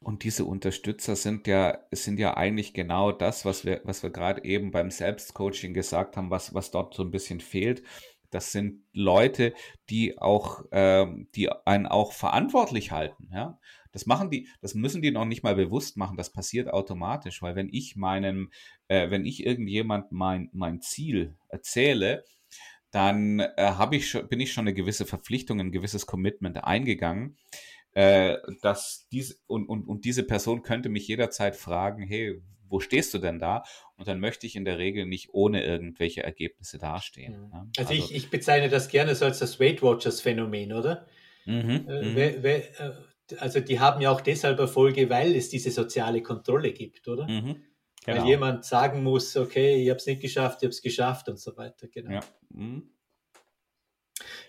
Und 0.00 0.22
diese 0.22 0.44
Unterstützer 0.44 1.16
sind 1.16 1.46
ja, 1.48 1.78
sind 1.90 2.20
ja 2.20 2.36
eigentlich 2.36 2.72
genau 2.72 3.10
das, 3.10 3.44
was 3.44 3.64
wir, 3.64 3.80
was 3.84 4.02
wir 4.02 4.10
gerade 4.10 4.44
eben 4.44 4.70
beim 4.70 4.90
Selbstcoaching 4.90 5.74
gesagt 5.74 6.16
haben, 6.16 6.30
was, 6.30 6.54
was 6.54 6.70
dort 6.70 6.94
so 6.94 7.02
ein 7.02 7.10
bisschen 7.10 7.40
fehlt. 7.40 7.82
Das 8.30 8.52
sind 8.52 8.84
Leute, 8.92 9.54
die 9.90 10.18
auch, 10.18 10.64
ähm, 10.70 11.28
die 11.34 11.50
einen 11.50 11.86
auch 11.86 12.12
verantwortlich 12.12 12.92
halten. 12.92 13.30
Ja? 13.32 13.58
Das 13.92 14.06
machen 14.06 14.30
die, 14.30 14.48
das 14.60 14.74
müssen 14.74 15.02
die 15.02 15.10
noch 15.10 15.24
nicht 15.24 15.42
mal 15.42 15.54
bewusst 15.54 15.96
machen, 15.96 16.16
das 16.16 16.30
passiert 16.30 16.68
automatisch, 16.68 17.42
weil 17.42 17.56
wenn 17.56 17.68
ich 17.72 17.96
meinem, 17.96 18.50
äh, 18.88 19.10
wenn 19.10 19.24
ich 19.24 19.44
irgendjemand 19.44 20.12
mein, 20.12 20.50
mein 20.52 20.80
Ziel 20.80 21.36
erzähle, 21.48 22.24
dann 22.90 23.40
äh, 23.40 23.52
habe 23.56 23.96
ich 23.96 24.08
schon, 24.08 24.28
bin 24.28 24.40
ich 24.40 24.52
schon 24.52 24.62
eine 24.62 24.74
gewisse 24.74 25.06
Verpflichtung, 25.06 25.60
ein 25.60 25.72
gewisses 25.72 26.06
Commitment 26.06 26.64
eingegangen. 26.64 27.36
Äh, 27.92 28.36
dass 28.62 29.08
dies, 29.10 29.42
und, 29.46 29.66
und, 29.66 29.88
und 29.88 30.04
diese 30.04 30.22
Person 30.22 30.62
könnte 30.62 30.88
mich 30.88 31.08
jederzeit 31.08 31.56
fragen, 31.56 32.02
hey, 32.02 32.40
wo 32.68 32.80
stehst 32.80 33.12
du 33.14 33.18
denn 33.18 33.38
da? 33.38 33.64
Und 33.96 34.08
dann 34.08 34.20
möchte 34.20 34.46
ich 34.46 34.56
in 34.56 34.64
der 34.64 34.78
Regel 34.78 35.06
nicht 35.06 35.30
ohne 35.32 35.64
irgendwelche 35.64 36.22
Ergebnisse 36.22 36.78
dastehen. 36.78 37.32
Mhm. 37.32 37.48
Ne? 37.48 37.70
Also, 37.76 37.90
also, 37.90 37.92
ich, 37.94 38.14
ich 38.14 38.30
bezeichne 38.30 38.68
das 38.68 38.88
gerne 38.88 39.14
so 39.14 39.24
als 39.24 39.38
das 39.38 39.58
Weight 39.58 39.82
Watchers 39.82 40.20
Phänomen, 40.20 40.72
oder? 40.72 41.06
Mhm, 41.46 41.88
äh, 41.88 42.02
mhm. 42.02 42.14
wer, 42.14 42.42
wer, 42.42 42.80
äh, 42.80 42.92
also 43.38 43.60
die 43.60 43.80
haben 43.80 44.00
ja 44.00 44.10
auch 44.10 44.20
deshalb 44.20 44.58
Erfolge, 44.58 45.10
weil 45.10 45.34
es 45.34 45.48
diese 45.48 45.70
soziale 45.70 46.22
Kontrolle 46.22 46.72
gibt, 46.72 47.06
oder? 47.08 47.28
Mhm, 47.28 47.62
genau. 48.04 48.20
Weil 48.20 48.26
jemand 48.26 48.64
sagen 48.64 49.02
muss, 49.02 49.36
okay, 49.36 49.82
ich 49.82 49.90
habe 49.90 49.98
es 49.98 50.06
nicht 50.06 50.22
geschafft, 50.22 50.58
ich 50.58 50.66
habe 50.66 50.72
es 50.72 50.82
geschafft 50.82 51.28
und 51.28 51.38
so 51.38 51.56
weiter. 51.56 51.88
Genau. 51.88 52.12
Ja, 52.12 52.20
mhm. 52.50 52.90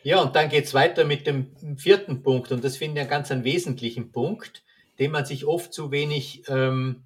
ja 0.03 0.21
und 0.21 0.36
dann 0.36 0.50
geht 0.50 0.65
es 0.65 0.74
weiter 0.74 1.05
mit 1.05 1.27
dem 1.27 1.77
vierten 1.77 2.24
Punkt 2.24 2.51
und 2.51 2.63
das 2.63 2.77
finde 2.77 2.95
ich 2.95 3.01
einen 3.01 3.09
ganz 3.09 3.31
einen 3.31 3.43
wesentlichen 3.43 4.12
Punkt, 4.12 4.63
den 4.98 5.12
man 5.12 5.25
sich 5.25 5.45
oft 5.45 5.74
zu 5.74 5.91
wenig 5.91 6.43
ähm, 6.48 7.03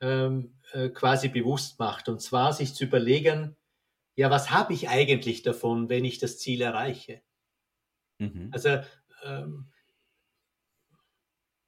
ähm, 0.00 0.54
äh, 0.72 0.88
quasi 0.88 1.28
bewusst 1.28 1.78
macht. 1.78 2.08
Und 2.08 2.20
zwar 2.20 2.52
sich 2.52 2.74
zu 2.74 2.84
überlegen, 2.84 3.56
ja, 4.16 4.30
was 4.30 4.50
habe 4.50 4.72
ich 4.72 4.88
eigentlich 4.88 5.42
davon, 5.42 5.88
wenn 5.88 6.04
ich 6.04 6.18
das 6.18 6.38
Ziel 6.38 6.62
erreiche? 6.62 7.22
Mhm. 8.18 8.50
Also 8.52 8.80
ähm, 9.24 9.70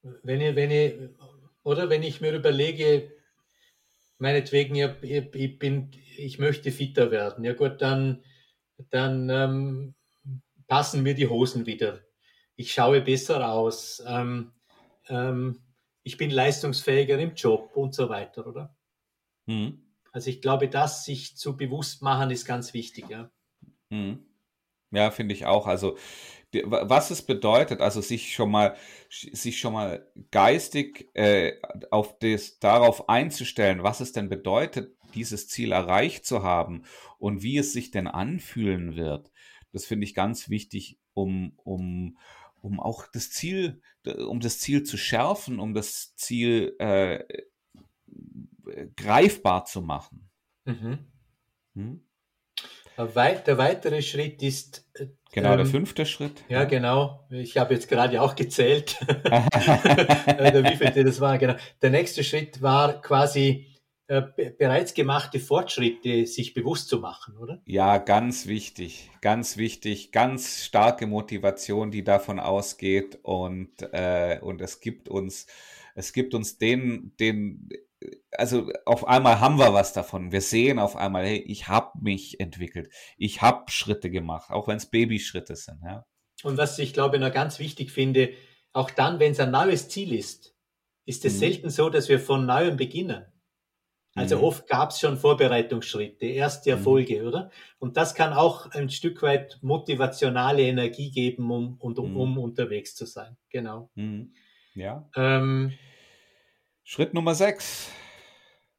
wenn 0.03 0.41
ich, 0.41 0.57
wenn 0.57 0.71
ich, 0.71 0.95
oder 1.63 1.89
wenn 1.91 2.03
ich 2.03 2.21
mir 2.21 2.33
überlege, 2.33 3.13
meinetwegen, 4.19 4.75
ich, 4.77 5.35
ich, 5.35 5.59
bin, 5.59 5.91
ich 6.17 6.39
möchte 6.39 6.71
fitter 6.71 7.11
werden, 7.11 7.45
ja 7.45 7.53
gut, 7.55 7.81
dann, 7.81 8.23
dann 8.91 9.31
ähm, 9.31 9.95
passen 10.67 11.03
mir 11.03 11.15
die 11.15 11.29
Hosen 11.29 11.67
wieder. 11.67 12.01
Ich 12.57 12.73
schaue 12.73 13.01
besser 13.01 13.51
aus. 13.51 14.03
Ähm, 14.07 14.53
ähm, 15.09 15.61
ich 16.03 16.17
bin 16.17 16.31
leistungsfähiger 16.31 17.19
im 17.19 17.35
Job 17.35 17.77
und 17.77 17.95
so 17.95 18.09
weiter, 18.09 18.47
oder? 18.47 18.77
Mhm. 19.47 19.83
Also 20.13 20.31
ich 20.31 20.43
glaube, 20.43 20.69
das 20.69 21.05
sich 21.05 21.37
zu 21.37 21.57
bewusst 21.57 22.03
machen 22.03 22.31
ist 22.31 22.45
ganz 22.45 22.75
wichtig, 22.75 23.09
ja. 23.09 23.31
Mhm. 23.89 24.27
Ja, 24.93 25.11
finde 25.11 25.35
ich 25.35 25.47
auch. 25.47 25.67
Also 25.67 25.97
was 26.65 27.11
es 27.11 27.23
bedeutet, 27.23 27.81
also 27.81 28.01
sich 28.01 28.35
schon 28.35 28.51
mal, 28.51 28.77
sich 29.09 29.59
schon 29.59 29.73
mal 29.73 30.07
geistig 30.31 31.09
äh, 31.15 31.55
auf 31.91 32.19
das, 32.19 32.59
darauf 32.59 33.09
einzustellen, 33.09 33.83
was 33.83 34.01
es 34.01 34.13
denn 34.13 34.29
bedeutet, 34.29 34.95
dieses 35.15 35.49
Ziel 35.49 35.73
erreicht 35.73 36.27
zu 36.27 36.43
haben 36.43 36.83
und 37.19 37.43
wie 37.43 37.57
es 37.59 37.73
sich 37.73 37.91
denn 37.91 38.07
anfühlen 38.07 38.97
wird. 38.97 39.33
Das 39.73 39.87
finde 39.87 40.05
ich 40.05 40.15
ganz 40.15 40.51
wichtig, 40.51 40.99
um, 41.15 41.53
um, 41.57 42.19
um 42.61 42.81
auch 42.81 43.07
das 43.13 43.31
Ziel, 43.31 43.81
um 44.05 44.41
das 44.41 44.59
Ziel 44.59 44.83
zu 44.83 44.99
schärfen, 44.99 45.59
um 45.59 45.73
das 45.73 46.15
Ziel 46.17 46.75
äh, 46.79 47.25
greifbar 48.97 49.65
zu 49.65 49.81
machen. 49.81 50.29
Mhm. 50.65 50.99
Hm? 51.75 52.05
Der 52.97 53.59
weitere 53.59 54.03
Schritt 54.03 54.43
ist. 54.43 54.87
Äh, 54.95 55.07
genau, 55.33 55.53
ähm, 55.53 55.59
der 55.59 55.67
fünfte 55.67 56.07
Schritt. 56.07 56.45
Ja, 56.49 56.65
genau. 56.65 57.27
Ich 57.31 57.57
habe 57.57 57.75
jetzt 57.75 57.89
gerade 57.89 58.21
auch 58.21 58.35
gezählt, 58.35 58.99
wie 59.07 60.77
viel 60.77 61.05
das 61.05 61.21
war. 61.21 61.39
Genau. 61.39 61.55
Der 61.81 61.91
nächste 61.91 62.23
Schritt 62.25 62.63
war 62.63 63.01
quasi 63.01 63.73
äh, 64.09 64.23
bereits 64.59 64.93
gemachte 64.93 65.39
Fortschritte 65.41 66.27
sich 66.27 66.53
bewusst 66.53 66.89
zu 66.89 66.99
machen, 66.99 67.37
oder? 67.39 67.63
Ja, 67.65 67.97
ganz 67.97 68.47
wichtig, 68.47 69.11
ganz 69.23 69.57
wichtig, 69.57 70.13
ganz 70.13 70.65
starke 70.65 71.07
Motivation, 71.07 71.91
die 71.91 72.05
davon 72.05 72.39
ausgeht 72.39 73.19
und 73.23 73.71
äh, 73.93 74.39
und 74.43 74.61
es 74.61 74.81
gibt 74.81 75.09
uns 75.09 75.47
es 75.95 76.13
gibt 76.13 76.35
uns 76.35 76.59
den 76.59 77.13
den 77.21 77.71
also 78.33 78.71
auf 78.85 79.07
einmal 79.07 79.41
haben 79.41 79.59
wir 79.59 79.73
was 79.75 79.93
davon. 79.93 80.33
Wir 80.33 80.41
sehen 80.41 80.79
auf 80.79 80.97
einmal, 80.97 81.25
hey, 81.25 81.39
ich 81.39 81.69
habe 81.69 81.91
mich 82.01 82.41
entwickelt. 82.41 82.93
Ich 83.17 83.43
habe 83.43 83.71
Schritte 83.71 84.11
gemacht, 84.11 84.51
auch 84.51 84.69
wenn 84.69 84.77
es 84.77 84.87
Babyschritte 84.87 85.57
sind. 85.57 85.81
Ja. 85.85 86.05
Und 86.43 86.57
was 86.57 86.79
ich 86.79 86.93
glaube 86.93 87.19
noch 87.19 87.33
ganz 87.33 87.59
wichtig 87.59 87.91
finde, 87.91 88.31
auch 88.73 88.91
dann, 88.91 89.21
wenn 89.21 89.33
es 89.33 89.41
ein 89.41 89.51
neues 89.51 89.89
Ziel 89.89 90.15
ist, 90.15 90.57
ist 91.05 91.25
es 91.25 91.35
mhm. 91.35 91.39
selten 91.39 91.71
so, 91.71 91.91
dass 91.91 92.09
wir 92.09 92.21
von 92.21 92.47
neuem 92.47 92.77
beginnen. 92.77 93.27
Also 94.15 94.39
mhm. 94.39 94.45
oft 94.45 94.69
gab 94.69 94.91
es 94.91 95.01
schon 95.01 95.17
Vorbereitungsschritte, 95.17 96.27
erste 96.27 96.71
mhm. 96.71 96.77
Erfolge, 96.77 97.23
mhm. 97.23 97.29
oder? 97.29 97.51
Und 97.79 97.97
das 97.97 98.15
kann 98.15 98.33
auch 98.33 98.71
ein 98.73 98.91
Stück 98.91 99.23
weit 99.23 99.59
motivationale 99.63 100.63
Energie 100.63 101.11
geben, 101.11 101.51
um, 101.51 101.77
und, 101.79 101.99
um, 101.99 102.11
mhm. 102.11 102.17
um 102.17 102.39
unterwegs 102.39 102.95
zu 102.95 103.07
sein. 103.07 103.37
Genau. 103.49 103.91
Mhm. 103.95 104.35
Ja. 104.75 105.09
Ähm, 105.17 105.73
Schritt 106.95 107.15
Nummer 107.15 107.35
sechs. 107.35 107.89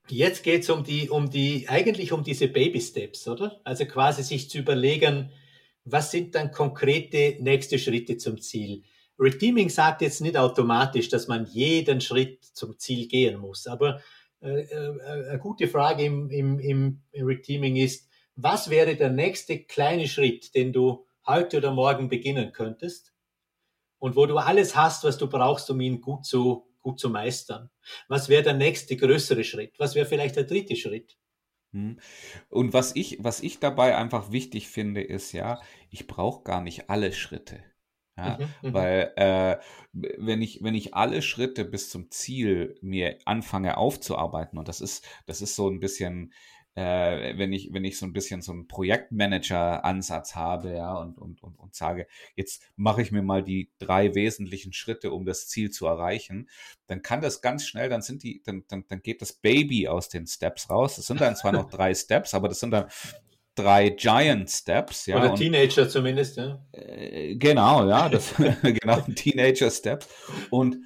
Jetzt 0.08 0.43
geht 0.43 0.62
es 0.62 0.70
um 0.70 0.84
die, 0.84 1.10
um 1.10 1.32
die, 1.32 1.67
eigentlich 1.67 2.12
um 2.12 2.24
diese 2.24 2.48
Baby 2.48 2.79
Steps, 2.79 3.27
oder? 3.27 3.60
Also 3.63 3.86
quasi 3.86 4.22
sich 4.22 4.51
zu 4.51 4.60
überlegen, 4.60 5.32
was 5.84 6.12
sind 6.12 6.36
dann 6.36 6.51
konkrete 6.51 7.38
nächste 7.39 7.79
Schritte 7.79 8.17
zum 8.17 8.39
Ziel? 8.39 8.84
Redeeming 9.17 9.70
sagt 9.70 10.03
jetzt 10.03 10.22
nicht 10.22 10.38
automatisch, 10.38 11.10
dass 11.10 11.27
man 11.27 11.48
jeden 11.48 12.01
Schritt 12.01 12.46
zum 12.46 12.77
Ziel 12.77 13.08
gehen 13.08 13.39
muss, 13.39 13.65
aber 13.65 14.00
äh, 14.43 14.62
äh, 14.62 15.29
eine 15.29 15.39
gute 15.39 15.67
Frage 15.67 16.03
im, 16.03 16.29
im, 16.29 16.60
im 16.60 17.01
Redeeming 17.15 17.77
ist, 17.77 18.08
was 18.36 18.70
wäre 18.70 18.96
der 18.96 19.10
nächste 19.10 19.63
kleine 19.63 20.08
Schritt, 20.08 20.53
den 20.53 20.72
du 20.72 21.08
heute 21.25 21.58
oder 21.58 21.72
morgen 21.72 22.10
beginnen 22.10 22.51
könntest 22.51 23.12
und 23.98 24.15
wo 24.15 24.27
du 24.27 24.38
alles 24.38 24.75
hast, 24.75 25.03
was 25.03 25.17
du 25.17 25.27
brauchst, 25.27 25.67
um 25.72 25.82
ihn 25.82 26.00
gut 26.00 26.27
zu, 26.27 26.67
gut 26.84 27.00
zu 27.00 27.10
meistern? 27.10 27.72
Was 28.08 28.30
wäre 28.30 28.44
der 28.44 28.54
nächste 28.54 28.96
größere 28.96 29.44
Schritt? 29.44 29.74
Was 29.80 29.96
wäre 29.96 30.06
vielleicht 30.06 30.36
der 30.36 30.44
dritte 30.44 30.75
Schritt? 30.75 31.18
Hm. 31.72 32.00
Und 32.50 32.74
was 32.74 32.96
ich, 32.96 33.18
was 33.22 33.42
ich 33.42 33.60
dabei 33.60 33.98
einfach 33.98 34.32
wichtig 34.32 34.68
finde, 34.68 35.02
ist 35.02 35.32
ja, 35.32 35.60
ich 35.90 36.06
brauche 36.06 36.44
gar 36.44 36.62
nicht 36.62 36.90
alle 36.90 37.12
Schritte. 37.12 37.63
Ja, 38.16 38.38
mhm, 38.38 38.70
mhm, 38.70 38.74
weil 38.75 39.13
äh, 39.16 39.58
wenn 39.92 40.44
ich 40.44 40.62
wenn 40.62 40.75
ich 40.75 40.94
alle 40.94 41.24
Schritte 41.24 41.66
bis 41.66 41.90
zum 41.90 42.12
Ziel 42.12 42.78
mir 42.82 43.18
anfange 43.25 43.75
aufzuarbeiten 43.78 44.60
und 44.60 44.68
das 44.68 44.82
ist 44.82 45.04
das 45.25 45.42
ist 45.42 45.56
so 45.56 45.68
ein 45.68 45.80
bisschen 45.80 46.32
äh, 46.75 47.38
wenn 47.38 47.53
ich 47.53 47.72
wenn 47.72 47.86
ich 47.86 47.98
so 47.98 48.06
ein 48.06 48.13
bisschen 48.13 48.42
so 48.42 48.51
einen 48.51 48.68
Projektmanager-Ansatz 48.68 50.36
habe 50.36 50.74
ja 50.74 50.94
und 50.96 51.20
und 51.20 51.44
und, 51.44 51.60
und 51.60 51.75
sage 51.75 52.08
jetzt 52.36 52.63
mache 52.75 53.01
ich 53.01 53.12
mir 53.12 53.22
mal 53.22 53.44
die 53.44 53.72
drei 53.80 54.15
wesentlichen 54.15 54.74
Schritte 54.74 55.12
um 55.12 55.25
das 55.25 55.48
Ziel 55.48 55.70
zu 55.70 55.86
erreichen 55.86 56.50
dann 56.88 57.01
kann 57.01 57.22
das 57.22 57.42
ganz 57.42 57.65
schnell 57.65 57.89
dann 57.89 58.01
sind 58.01 58.24
die 58.24 58.42
dann 58.44 58.63
dann, 58.68 58.86
dann 58.88 59.01
geht 59.01 59.22
das 59.22 59.34
Baby 59.34 59.88
aus 59.88 60.10
den 60.10 60.25
Steps 60.25 60.70
raus 60.70 60.96
das 60.96 61.06
sind 61.06 61.22
dann 61.22 61.36
zwar 61.36 61.51
noch 61.51 61.70
drei 61.70 61.94
Steps 61.94 62.34
aber 62.34 62.48
das 62.48 62.60
sind 62.60 62.72
dann 62.72 62.88
drei 63.56 63.89
Giant 63.89 64.50
Steps. 64.50 65.06
Ja, 65.06 65.18
Oder 65.18 65.36
Teenager 65.36 65.88
zumindest, 65.88 66.38
ja. 66.38 66.60
Äh, 66.72 67.36
genau, 67.36 67.88
ja, 67.88 68.10
das, 68.10 68.34
genau, 68.63 69.01
Teenager 69.15 69.70
Steps. 69.70 70.08
Und, 70.50 70.77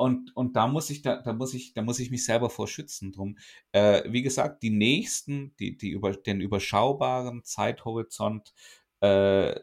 und, 0.00 0.34
und 0.34 0.56
da 0.56 0.66
muss 0.66 0.88
ich, 0.90 1.02
da, 1.02 1.20
da 1.20 1.32
muss 1.32 1.52
ich, 1.52 1.74
da 1.74 1.82
muss 1.82 1.98
ich 1.98 2.10
mich 2.10 2.24
selber 2.24 2.48
vor 2.48 2.66
schützen 2.66 3.12
drum. 3.12 3.36
Äh, 3.72 4.02
wie 4.10 4.22
gesagt, 4.22 4.62
die 4.62 4.70
nächsten, 4.70 5.54
die, 5.56 5.76
die 5.76 5.90
über, 5.90 6.12
den 6.12 6.40
überschaubaren 6.40 7.44
Zeithorizont, 7.44 8.54
äh, 9.00 9.54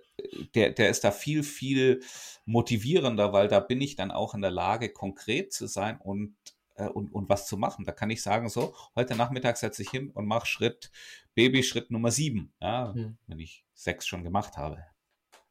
der, 0.56 0.72
der 0.72 0.90
ist 0.90 1.04
da 1.04 1.12
viel, 1.12 1.44
viel 1.44 2.02
motivierender, 2.46 3.34
weil 3.34 3.48
da 3.48 3.60
bin 3.60 3.82
ich 3.82 3.96
dann 3.96 4.12
auch 4.12 4.36
in 4.36 4.42
der 4.42 4.52
Lage, 4.52 4.90
konkret 4.90 5.54
zu 5.54 5.68
sein 5.68 6.00
und 6.00 6.36
äh, 6.76 6.88
und, 6.88 7.14
und 7.14 7.28
was 7.30 7.48
zu 7.48 7.58
machen. 7.58 7.86
Da 7.86 7.92
kann 7.92 8.10
ich 8.12 8.22
sagen, 8.22 8.50
so, 8.50 8.76
heute 8.96 9.16
Nachmittag 9.16 9.58
setze 9.58 9.82
ich 9.82 9.90
hin 9.90 10.12
und 10.12 10.28
mache 10.28 10.46
Schritt, 10.46 10.92
Babyschritt 11.34 11.92
Nummer 11.92 12.12
sieben, 12.12 12.54
ja, 12.62 12.94
hm. 12.94 13.18
wenn 13.26 13.40
ich 13.40 13.66
sechs 13.74 14.06
schon 14.06 14.24
gemacht 14.24 14.58
habe. 14.58 14.84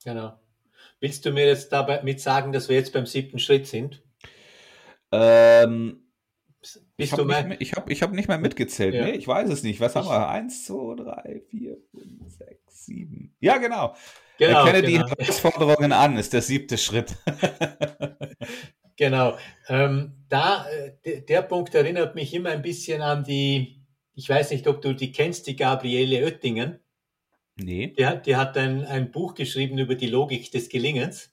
Genau. 0.05 0.39
Willst 1.01 1.25
du 1.25 1.33
mir 1.33 1.47
jetzt 1.47 1.73
dabei 1.73 2.03
mit 2.03 2.21
sagen, 2.21 2.53
dass 2.53 2.69
wir 2.69 2.77
jetzt 2.77 2.93
beim 2.93 3.07
siebten 3.07 3.39
Schritt 3.39 3.67
sind? 3.67 4.03
Ähm, 5.13 6.03
ich 6.97 7.13
habe 7.13 7.27
nicht, 7.27 7.61
ich 7.61 7.73
hab, 7.75 7.91
ich 7.91 8.03
hab 8.03 8.13
nicht 8.13 8.29
mehr 8.29 8.39
mitgezählt. 8.39 8.95
Ja. 8.95 9.05
Nee, 9.05 9.13
ich 9.13 9.29
weiß 9.29 9.49
es 9.51 9.63
nicht. 9.63 9.81
Was 9.81 9.93
ich, 9.93 9.97
haben 9.99 10.09
wir? 10.09 10.29
Eins, 10.29 10.65
zwei, 10.65 10.97
drei, 10.97 11.43
vier, 11.49 11.77
fünf, 11.91 12.29
sechs, 12.29 12.87
sieben. 12.87 13.35
Ja, 13.41 13.59
genau. 13.59 13.95
genau 14.39 14.67
Erkenne 14.67 14.83
genau. 14.83 15.07
die 15.07 15.11
Herausforderungen 15.11 15.93
an, 15.93 16.17
ist 16.17 16.33
der 16.33 16.43
siebte 16.43 16.79
Schritt. 16.79 17.15
Genau. 18.97 19.37
Ähm, 19.69 20.13
da, 20.29 20.67
äh, 21.05 21.23
der 21.23 21.43
Punkt 21.43 21.75
erinnert 21.75 22.15
mich 22.15 22.33
immer 22.35 22.51
ein 22.51 22.63
bisschen 22.63 23.03
an 23.03 23.25
die, 23.25 23.83
ich 24.15 24.29
weiß 24.29 24.51
nicht, 24.51 24.67
ob 24.67 24.81
du 24.81 24.95
die 24.95 25.13
kennst, 25.13 25.47
die 25.47 25.57
Gabriele 25.57 26.25
Oettingen. 26.25 26.81
Nee. 27.57 27.89
Die 27.89 28.07
hat, 28.07 28.27
die 28.27 28.37
hat 28.37 28.57
ein, 28.57 28.85
ein 28.85 29.11
Buch 29.11 29.35
geschrieben 29.35 29.79
über 29.79 29.95
die 29.95 30.09
Logik 30.09 30.51
des 30.51 30.69
Gelingens. 30.69 31.31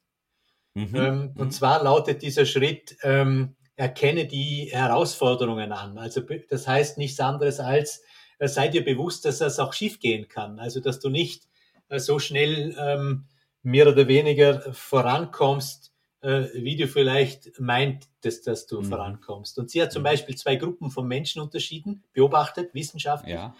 Mhm. 0.73 0.95
Ähm, 0.95 1.19
mhm. 1.19 1.31
und 1.38 1.51
zwar 1.53 1.83
lautet 1.83 2.21
dieser 2.21 2.45
Schritt, 2.45 2.97
ähm, 3.03 3.55
erkenne 3.75 4.25
die 4.25 4.69
Herausforderungen 4.71 5.71
an. 5.71 5.97
Also 5.97 6.21
das 6.49 6.67
heißt 6.67 6.97
nichts 6.97 7.19
anderes 7.19 7.59
als, 7.59 8.03
äh, 8.39 8.47
sei 8.47 8.67
dir 8.67 8.83
bewusst, 8.83 9.25
dass 9.25 9.39
das 9.39 9.59
auch 9.59 9.73
schiefgehen 9.73 10.27
kann. 10.27 10.59
Also 10.59 10.79
dass 10.79 10.99
du 10.99 11.09
nicht 11.09 11.47
äh, 11.89 11.99
so 11.99 12.19
schnell 12.19 12.75
ähm, 12.79 13.25
mehr 13.63 13.88
oder 13.88 14.07
weniger 14.07 14.73
vorankommst, 14.73 15.93
äh, 16.21 16.45
wie 16.53 16.75
du 16.75 16.88
vielleicht 16.88 17.59
meintest, 17.59 18.47
dass 18.47 18.67
du 18.67 18.81
mhm. 18.81 18.86
vorankommst. 18.86 19.57
Und 19.57 19.71
sie 19.71 19.81
hat 19.81 19.91
zum 19.91 20.03
mhm. 20.03 20.07
Beispiel 20.07 20.36
zwei 20.36 20.55
Gruppen 20.55 20.91
von 20.91 21.07
Menschen 21.07 21.41
unterschieden, 21.41 22.03
beobachtet, 22.13 22.73
wissenschaftlich. 22.73 23.33
Ja. 23.33 23.55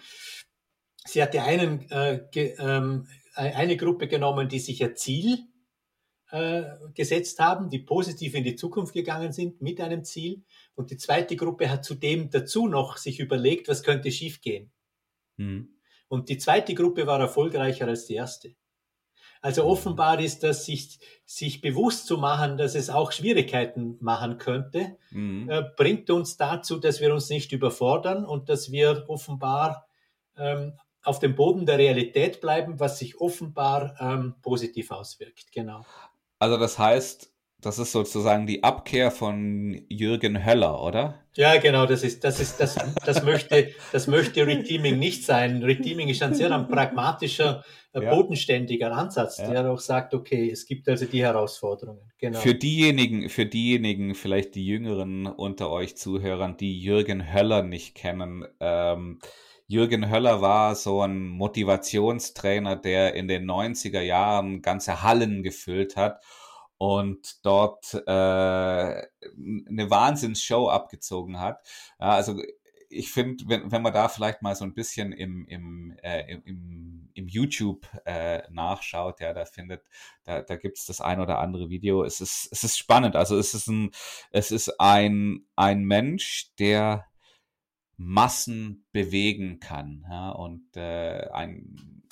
Sie 1.06 1.22
hatte 1.22 1.42
einen, 1.42 1.90
äh, 1.90 2.24
ge, 2.30 2.54
ähm, 2.58 3.08
eine 3.34 3.76
Gruppe 3.76 4.06
genommen, 4.06 4.48
die 4.48 4.60
sich 4.60 4.82
ein 4.82 4.96
Ziel 4.96 5.40
äh, 6.34 6.64
gesetzt 6.94 7.38
haben, 7.38 7.70
die 7.70 7.78
positiv 7.78 8.34
in 8.34 8.42
die 8.42 8.56
Zukunft 8.56 8.92
gegangen 8.92 9.30
sind 9.30 9.62
mit 9.62 9.80
einem 9.80 10.02
Ziel. 10.02 10.42
Und 10.74 10.90
die 10.90 10.96
zweite 10.96 11.36
Gruppe 11.36 11.70
hat 11.70 11.84
zudem 11.84 12.28
dazu 12.28 12.66
noch 12.66 12.96
sich 12.96 13.20
überlegt, 13.20 13.68
was 13.68 13.84
könnte 13.84 14.10
schiefgehen. 14.10 14.72
Mhm. 15.36 15.76
Und 16.08 16.28
die 16.28 16.38
zweite 16.38 16.74
Gruppe 16.74 17.06
war 17.06 17.20
erfolgreicher 17.20 17.86
als 17.86 18.06
die 18.06 18.14
erste. 18.14 18.56
Also 19.42 19.64
offenbar 19.64 20.18
ist 20.18 20.42
das, 20.42 20.64
sich, 20.64 20.98
sich 21.24 21.60
bewusst 21.60 22.08
zu 22.08 22.18
machen, 22.18 22.56
dass 22.56 22.74
es 22.74 22.90
auch 22.90 23.12
Schwierigkeiten 23.12 23.96
machen 24.00 24.38
könnte, 24.38 24.96
mhm. 25.12 25.48
äh, 25.48 25.62
bringt 25.76 26.10
uns 26.10 26.36
dazu, 26.36 26.78
dass 26.78 27.00
wir 27.00 27.14
uns 27.14 27.28
nicht 27.28 27.52
überfordern 27.52 28.24
und 28.24 28.48
dass 28.48 28.72
wir 28.72 29.04
offenbar 29.06 29.86
ähm, 30.36 30.72
auf 31.04 31.20
dem 31.20 31.36
Boden 31.36 31.64
der 31.64 31.78
Realität 31.78 32.40
bleiben, 32.40 32.80
was 32.80 32.98
sich 32.98 33.20
offenbar 33.20 33.94
ähm, 34.00 34.34
positiv 34.42 34.90
auswirkt. 34.90 35.52
Genau. 35.52 35.84
Also 36.44 36.58
das 36.58 36.78
heißt, 36.78 37.32
das 37.62 37.78
ist 37.78 37.92
sozusagen 37.92 38.46
die 38.46 38.62
Abkehr 38.62 39.10
von 39.10 39.82
Jürgen 39.88 40.44
Höller, 40.44 40.82
oder? 40.82 41.24
Ja, 41.36 41.56
genau, 41.56 41.86
das 41.86 42.02
ist, 42.02 42.22
das 42.22 42.38
ist, 42.38 42.60
das, 42.60 42.76
das 43.06 43.22
möchte, 43.22 43.70
das 43.92 44.08
möchte 44.08 44.46
Redeeming 44.46 44.98
nicht 44.98 45.24
sein. 45.24 45.62
Redeeming 45.62 46.08
ist 46.08 46.22
ein 46.22 46.34
sehr 46.34 46.54
ein 46.54 46.68
pragmatischer, 46.68 47.64
äh, 47.94 48.02
ja. 48.02 48.14
bodenständiger 48.14 48.92
Ansatz, 48.92 49.38
ja. 49.38 49.48
der 49.48 49.70
auch 49.70 49.80
sagt, 49.80 50.12
okay, 50.12 50.50
es 50.50 50.66
gibt 50.66 50.86
also 50.86 51.06
die 51.06 51.22
Herausforderungen. 51.22 52.12
Genau. 52.18 52.38
Für 52.38 52.54
diejenigen, 52.54 53.30
für 53.30 53.46
diejenigen, 53.46 54.14
vielleicht 54.14 54.54
die 54.54 54.66
Jüngeren 54.66 55.26
unter 55.26 55.70
euch 55.70 55.96
Zuhörern, 55.96 56.58
die 56.58 56.78
Jürgen 56.78 57.32
Höller 57.32 57.62
nicht 57.62 57.94
kennen, 57.94 58.44
ähm, 58.60 59.18
Jürgen 59.66 60.10
Höller 60.10 60.40
war 60.40 60.74
so 60.74 61.00
ein 61.02 61.26
Motivationstrainer, 61.28 62.76
der 62.76 63.14
in 63.14 63.28
den 63.28 63.50
90er 63.50 64.00
Jahren 64.00 64.62
ganze 64.62 65.02
Hallen 65.02 65.42
gefüllt 65.42 65.96
hat 65.96 66.22
und 66.76 67.44
dort 67.46 67.94
äh, 67.94 68.00
eine 68.10 69.90
Wahnsinnsshow 69.90 70.68
abgezogen 70.68 71.40
hat. 71.40 71.66
Ja, 71.98 72.10
also 72.10 72.40
ich 72.90 73.10
finde, 73.10 73.44
wenn, 73.48 73.72
wenn 73.72 73.82
man 73.82 73.92
da 73.92 74.08
vielleicht 74.08 74.42
mal 74.42 74.54
so 74.54 74.64
ein 74.64 74.74
bisschen 74.74 75.12
im, 75.12 75.46
im, 75.46 75.96
äh, 76.02 76.32
im, 76.44 77.10
im 77.14 77.28
YouTube 77.28 77.86
äh, 78.04 78.42
nachschaut, 78.50 79.20
ja, 79.20 79.32
da 79.32 79.44
findet, 79.44 79.82
da, 80.24 80.42
da 80.42 80.56
gibt 80.56 80.78
es 80.78 80.86
das 80.86 81.00
ein 81.00 81.20
oder 81.20 81.38
andere 81.38 81.70
Video. 81.70 82.04
Es 82.04 82.20
ist, 82.20 82.48
es 82.52 82.64
ist 82.64 82.78
spannend. 82.78 83.16
Also 83.16 83.38
es 83.38 83.54
ist 83.54 83.66
ein, 83.66 83.90
es 84.30 84.50
ist 84.50 84.80
ein, 84.80 85.46
ein 85.56 85.84
Mensch, 85.84 86.52
der 86.58 87.06
Massen 87.96 88.86
bewegen 88.92 89.60
kann. 89.60 90.04
Ja, 90.08 90.30
und 90.30 90.76
äh, 90.76 91.28
ein 91.32 92.02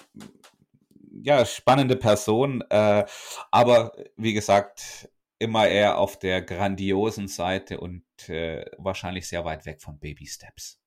ja, 1.22 1.44
spannende 1.44 1.96
Person, 1.96 2.62
äh, 2.70 3.04
aber 3.50 3.92
wie 4.16 4.32
gesagt, 4.32 5.10
immer 5.38 5.68
eher 5.68 5.98
auf 5.98 6.18
der 6.18 6.42
grandiosen 6.42 7.28
Seite 7.28 7.80
und 7.80 8.04
äh, 8.28 8.64
wahrscheinlich 8.78 9.28
sehr 9.28 9.44
weit 9.44 9.66
weg 9.66 9.82
von 9.82 9.98
Baby 9.98 10.26
Steps. 10.26 10.78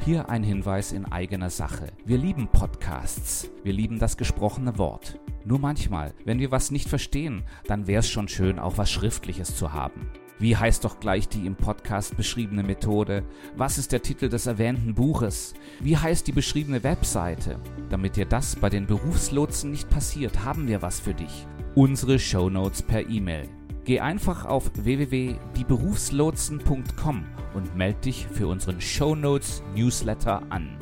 Hier 0.00 0.28
ein 0.28 0.42
Hinweis 0.42 0.92
in 0.92 1.06
eigener 1.06 1.48
Sache. 1.48 1.86
Wir 2.04 2.18
lieben 2.18 2.48
Podcasts. 2.48 3.50
Wir 3.62 3.72
lieben 3.72 3.98
das 3.98 4.18
gesprochene 4.18 4.76
Wort. 4.76 5.18
Nur 5.46 5.58
manchmal, 5.58 6.12
wenn 6.26 6.40
wir 6.40 6.50
was 6.50 6.70
nicht 6.70 6.88
verstehen, 6.88 7.44
dann 7.66 7.86
wäre 7.86 8.00
es 8.00 8.10
schon 8.10 8.28
schön, 8.28 8.58
auch 8.58 8.76
was 8.76 8.90
Schriftliches 8.90 9.56
zu 9.56 9.72
haben. 9.72 10.10
Wie 10.40 10.56
heißt 10.56 10.84
doch 10.84 10.98
gleich 10.98 11.28
die 11.28 11.46
im 11.46 11.54
Podcast 11.54 12.16
beschriebene 12.16 12.64
Methode? 12.64 13.22
Was 13.56 13.78
ist 13.78 13.92
der 13.92 14.02
Titel 14.02 14.28
des 14.28 14.46
erwähnten 14.46 14.92
Buches? 14.94 15.54
Wie 15.78 15.96
heißt 15.96 16.26
die 16.26 16.32
beschriebene 16.32 16.82
Webseite? 16.82 17.60
Damit 17.88 18.16
dir 18.16 18.26
das 18.26 18.56
bei 18.56 18.68
den 18.68 18.88
Berufslotsen 18.88 19.70
nicht 19.70 19.88
passiert, 19.90 20.44
haben 20.44 20.66
wir 20.66 20.82
was 20.82 20.98
für 20.98 21.14
dich. 21.14 21.46
Unsere 21.76 22.18
Shownotes 22.18 22.82
per 22.82 23.08
E-Mail. 23.08 23.48
Geh 23.84 24.00
einfach 24.00 24.44
auf 24.44 24.72
www.dieberufslotsen.com 24.74 27.26
und 27.54 27.76
melde 27.76 28.00
dich 28.00 28.26
für 28.26 28.48
unseren 28.48 28.80
Show 28.80 29.14
Notes 29.14 29.62
Newsletter 29.76 30.42
an. 30.50 30.76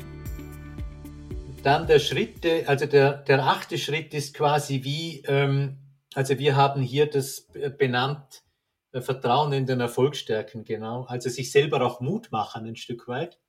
Dann 1.61 1.85
der 1.85 1.99
Schritt, 1.99 2.43
also 2.65 2.87
der, 2.87 3.17
der 3.17 3.45
achte 3.45 3.77
Schritt 3.77 4.15
ist 4.15 4.33
quasi 4.33 4.83
wie, 4.83 5.21
ähm, 5.27 5.77
also 6.15 6.39
wir 6.39 6.55
haben 6.55 6.81
hier 6.81 7.05
das 7.05 7.49
benannt, 7.77 8.41
Vertrauen 9.01 9.53
in 9.53 9.65
den 9.65 9.79
Erfolgsstärken, 9.79 10.63
genau. 10.63 11.05
Also 11.05 11.29
sich 11.29 11.51
selber 11.51 11.81
auch 11.81 11.99
Mut 11.99 12.31
machen 12.31 12.65
ein 12.65 12.75
Stück 12.75 13.07
weit. 13.07 13.39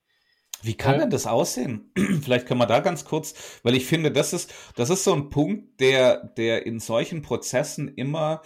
Wie 0.62 0.76
kann 0.76 0.98
denn 0.98 1.11
das 1.11 1.26
aussehen? 1.26 1.92
Vielleicht 2.22 2.46
können 2.46 2.61
wir 2.61 2.66
da 2.66 2.80
ganz 2.80 3.04
kurz, 3.04 3.35
weil 3.62 3.74
ich 3.74 3.85
finde, 3.85 4.11
das 4.11 4.33
ist, 4.33 4.54
das 4.76 4.88
ist 4.88 5.04
so 5.04 5.12
ein 5.12 5.28
Punkt, 5.28 5.78
der, 5.80 6.24
der 6.24 6.64
in 6.64 6.80
solchen 6.80 7.20
Prozessen 7.20 7.88
immer, 7.88 8.40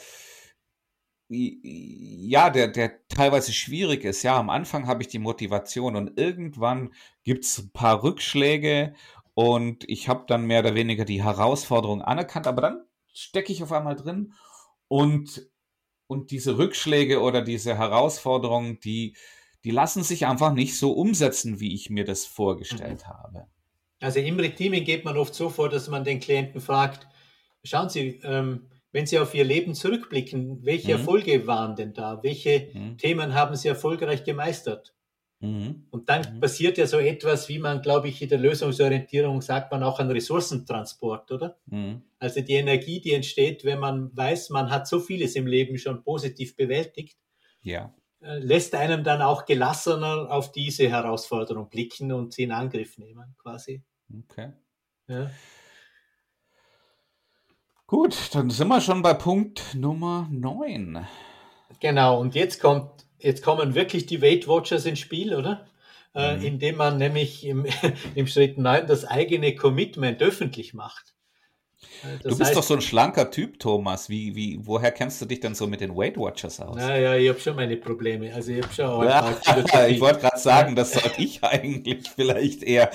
ja, 1.28 2.50
der, 2.50 2.68
der 2.68 3.06
teilweise 3.08 3.52
schwierig 3.52 4.04
ist. 4.04 4.22
Ja, 4.24 4.36
am 4.36 4.50
Anfang 4.50 4.86
habe 4.86 5.02
ich 5.02 5.08
die 5.08 5.20
Motivation 5.20 5.94
und 5.94 6.18
irgendwann 6.18 6.92
gibt 7.22 7.44
es 7.44 7.58
ein 7.58 7.70
paar 7.70 8.02
Rückschläge 8.02 8.94
und 9.34 9.88
ich 9.88 10.08
habe 10.08 10.24
dann 10.26 10.46
mehr 10.46 10.60
oder 10.60 10.74
weniger 10.74 11.04
die 11.04 11.22
Herausforderung 11.22 12.02
anerkannt, 12.02 12.48
aber 12.48 12.62
dann 12.62 12.84
stecke 13.12 13.52
ich 13.52 13.62
auf 13.62 13.70
einmal 13.70 13.94
drin 13.94 14.32
und, 14.88 15.48
und 16.08 16.32
diese 16.32 16.58
Rückschläge 16.58 17.20
oder 17.20 17.42
diese 17.42 17.76
Herausforderungen, 17.78 18.80
die, 18.80 19.14
die 19.62 19.70
lassen 19.70 20.02
sich 20.02 20.26
einfach 20.26 20.52
nicht 20.52 20.76
so 20.76 20.92
umsetzen, 20.92 21.60
wie 21.60 21.74
ich 21.74 21.90
mir 21.90 22.04
das 22.04 22.24
vorgestellt 22.24 23.04
mhm. 23.06 23.08
habe. 23.08 23.46
Also 24.00 24.18
im 24.20 24.40
Reteaming 24.40 24.84
geht 24.84 25.04
man 25.04 25.16
oft 25.16 25.34
so 25.34 25.50
vor, 25.50 25.68
dass 25.68 25.88
man 25.88 26.04
den 26.04 26.18
Klienten 26.18 26.60
fragt, 26.60 27.06
schauen 27.62 27.88
Sie, 27.88 28.20
ähm, 28.24 28.68
wenn 28.90 29.06
Sie 29.06 29.18
auf 29.18 29.34
Ihr 29.34 29.44
Leben 29.44 29.74
zurückblicken, 29.74 30.64
welche 30.64 30.88
mhm. 30.94 31.00
Erfolge 31.00 31.46
waren 31.46 31.76
denn 31.76 31.92
da? 31.92 32.22
Welche 32.22 32.70
mhm. 32.72 32.96
Themen 32.96 33.34
haben 33.34 33.54
Sie 33.54 33.68
erfolgreich 33.68 34.24
gemeistert? 34.24 34.94
Mhm. 35.40 35.86
Und 35.90 36.08
dann 36.08 36.34
mhm. 36.34 36.40
passiert 36.40 36.78
ja 36.78 36.86
so 36.86 36.98
etwas, 36.98 37.48
wie 37.48 37.58
man, 37.58 37.80
glaube 37.80 38.08
ich, 38.08 38.20
in 38.20 38.28
der 38.28 38.38
Lösungsorientierung 38.38 39.40
sagt 39.40 39.70
man 39.70 39.82
auch 39.82 40.00
an 40.00 40.10
Ressourcentransport, 40.10 41.30
oder? 41.30 41.58
Mhm. 41.66 42.02
Also 42.18 42.40
die 42.40 42.54
Energie, 42.54 43.00
die 43.00 43.12
entsteht, 43.12 43.64
wenn 43.64 43.78
man 43.78 44.16
weiß, 44.16 44.50
man 44.50 44.70
hat 44.70 44.88
so 44.88 44.98
vieles 44.98 45.36
im 45.36 45.46
Leben 45.46 45.78
schon 45.78 46.02
positiv 46.02 46.56
bewältigt, 46.56 47.18
ja. 47.62 47.94
Äh, 48.20 48.38
lässt 48.38 48.74
einem 48.74 49.04
dann 49.04 49.22
auch 49.22 49.44
gelassener 49.44 50.28
auf 50.30 50.50
diese 50.50 50.88
Herausforderung 50.88 51.68
blicken 51.68 52.10
und 52.12 52.32
sie 52.32 52.42
in 52.42 52.52
Angriff 52.52 52.98
nehmen, 52.98 53.36
quasi. 53.38 53.84
Okay. 54.24 54.52
Ja. 55.06 55.30
Gut, 57.86 58.34
dann 58.34 58.50
sind 58.50 58.68
wir 58.68 58.80
schon 58.80 59.02
bei 59.02 59.14
Punkt 59.14 59.74
Nummer 59.74 60.28
9. 60.30 61.06
Genau, 61.80 62.20
und 62.20 62.34
jetzt 62.34 62.60
kommt, 62.60 63.06
jetzt 63.18 63.42
kommen 63.42 63.74
wirklich 63.74 64.06
die 64.06 64.22
Weight 64.22 64.48
Watchers 64.48 64.86
ins 64.86 64.98
Spiel, 64.98 65.34
oder? 65.34 65.66
Äh, 66.14 66.36
mhm. 66.36 66.44
indem 66.44 66.76
man 66.76 66.96
nämlich 66.96 67.44
im, 67.44 67.66
im 68.14 68.26
Schritt 68.26 68.58
9 68.58 68.86
das 68.86 69.04
eigene 69.04 69.54
Commitment 69.54 70.22
öffentlich 70.22 70.72
macht. 70.72 71.14
Äh, 72.02 72.18
das 72.22 72.22
du 72.22 72.28
bist 72.30 72.40
heißt, 72.40 72.56
doch 72.56 72.62
so 72.62 72.74
ein 72.74 72.80
schlanker 72.80 73.30
Typ, 73.30 73.60
Thomas. 73.60 74.08
Wie, 74.08 74.34
wie, 74.34 74.58
woher 74.62 74.90
kennst 74.90 75.20
du 75.20 75.26
dich 75.26 75.40
denn 75.40 75.54
so 75.54 75.66
mit 75.66 75.80
den 75.80 75.94
Weight 75.96 76.16
Watchers 76.16 76.60
aus? 76.60 76.76
Naja, 76.76 77.14
ich 77.14 77.28
habe 77.28 77.38
schon 77.38 77.56
meine 77.56 77.76
Probleme. 77.76 78.32
Also 78.34 78.52
ich 78.52 78.62
habe 78.62 78.74
schon 78.74 79.04
ja, 79.72 79.86
Ich 79.86 80.00
wollte 80.00 80.20
gerade 80.20 80.38
sagen, 80.38 80.74
das 80.74 80.92
sollte 80.92 81.22
ich 81.22 81.42
eigentlich 81.44 82.08
vielleicht 82.08 82.62
eher. 82.62 82.90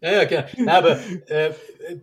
ja, 0.00 0.12
ja, 0.12 0.24
genau. 0.24 0.44
Na, 0.58 0.78
aber 0.78 0.98
äh, 1.26 1.50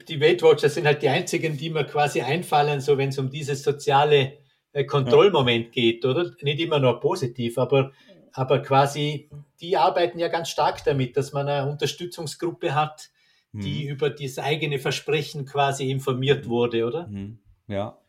die 0.07 0.19
Weight 0.19 0.41
Watchers 0.43 0.75
sind 0.75 0.85
halt 0.85 1.01
die 1.01 1.09
einzigen, 1.09 1.57
die 1.57 1.69
mir 1.69 1.85
quasi 1.85 2.21
einfallen, 2.21 2.81
so 2.81 2.97
wenn 2.97 3.09
es 3.09 3.17
um 3.17 3.29
dieses 3.29 3.63
soziale 3.63 4.42
Kontrollmoment 4.87 5.71
geht, 5.71 6.03
oder? 6.05 6.31
Nicht 6.41 6.59
immer 6.59 6.79
nur 6.79 6.99
positiv, 6.99 7.57
aber, 7.57 7.91
aber 8.31 8.59
quasi, 8.59 9.29
die 9.61 9.77
arbeiten 9.77 10.19
ja 10.19 10.29
ganz 10.29 10.49
stark 10.49 10.83
damit, 10.83 11.15
dass 11.15 11.33
man 11.33 11.47
eine 11.47 11.69
Unterstützungsgruppe 11.69 12.73
hat, 12.73 13.11
die 13.51 13.83
hm. 13.83 13.89
über 13.89 14.09
das 14.09 14.39
eigene 14.39 14.79
Versprechen 14.79 15.45
quasi 15.45 15.91
informiert 15.91 16.47
wurde, 16.47 16.85
oder? 16.85 17.05
Hm. 17.05 17.37
Ja. 17.67 17.99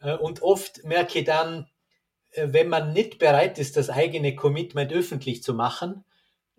Äh, 0.00 0.16
und 0.16 0.42
oft 0.42 0.84
merke 0.84 1.20
ich 1.20 1.24
dann, 1.24 1.68
äh, 2.30 2.48
wenn 2.50 2.68
man 2.68 2.92
nicht 2.92 3.18
bereit 3.18 3.58
ist, 3.58 3.76
das 3.76 3.90
eigene 3.90 4.34
Commitment 4.34 4.92
öffentlich 4.92 5.42
zu 5.42 5.54
machen, 5.54 6.04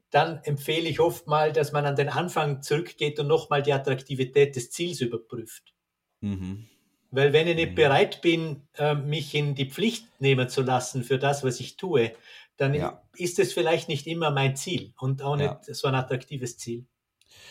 dann 0.09 0.39
empfehle 0.43 0.89
ich 0.89 0.99
oft 0.99 1.27
mal, 1.27 1.51
dass 1.51 1.71
man 1.71 1.85
an 1.85 1.95
den 1.95 2.09
Anfang 2.09 2.61
zurückgeht 2.61 3.19
und 3.19 3.27
nochmal 3.27 3.61
die 3.61 3.73
Attraktivität 3.73 4.55
des 4.55 4.71
Ziels 4.71 5.01
überprüft. 5.01 5.73
Mhm. 6.21 6.67
Weil 7.11 7.33
wenn 7.33 7.47
ich 7.47 7.55
nicht 7.55 7.71
mhm. 7.71 7.75
bereit 7.75 8.21
bin, 8.21 8.67
äh, 8.77 8.95
mich 8.95 9.33
in 9.33 9.55
die 9.55 9.69
Pflicht 9.69 10.07
nehmen 10.19 10.49
zu 10.49 10.61
lassen 10.61 11.03
für 11.03 11.17
das, 11.17 11.43
was 11.43 11.59
ich 11.59 11.77
tue, 11.77 12.11
dann 12.57 12.73
ja. 12.73 13.01
ist 13.15 13.39
es 13.39 13.53
vielleicht 13.53 13.87
nicht 13.87 14.05
immer 14.05 14.31
mein 14.31 14.55
Ziel 14.55 14.93
und 14.99 15.21
auch 15.21 15.35
nicht 15.35 15.67
ja. 15.67 15.73
so 15.73 15.87
ein 15.87 15.95
attraktives 15.95 16.57
Ziel. 16.57 16.85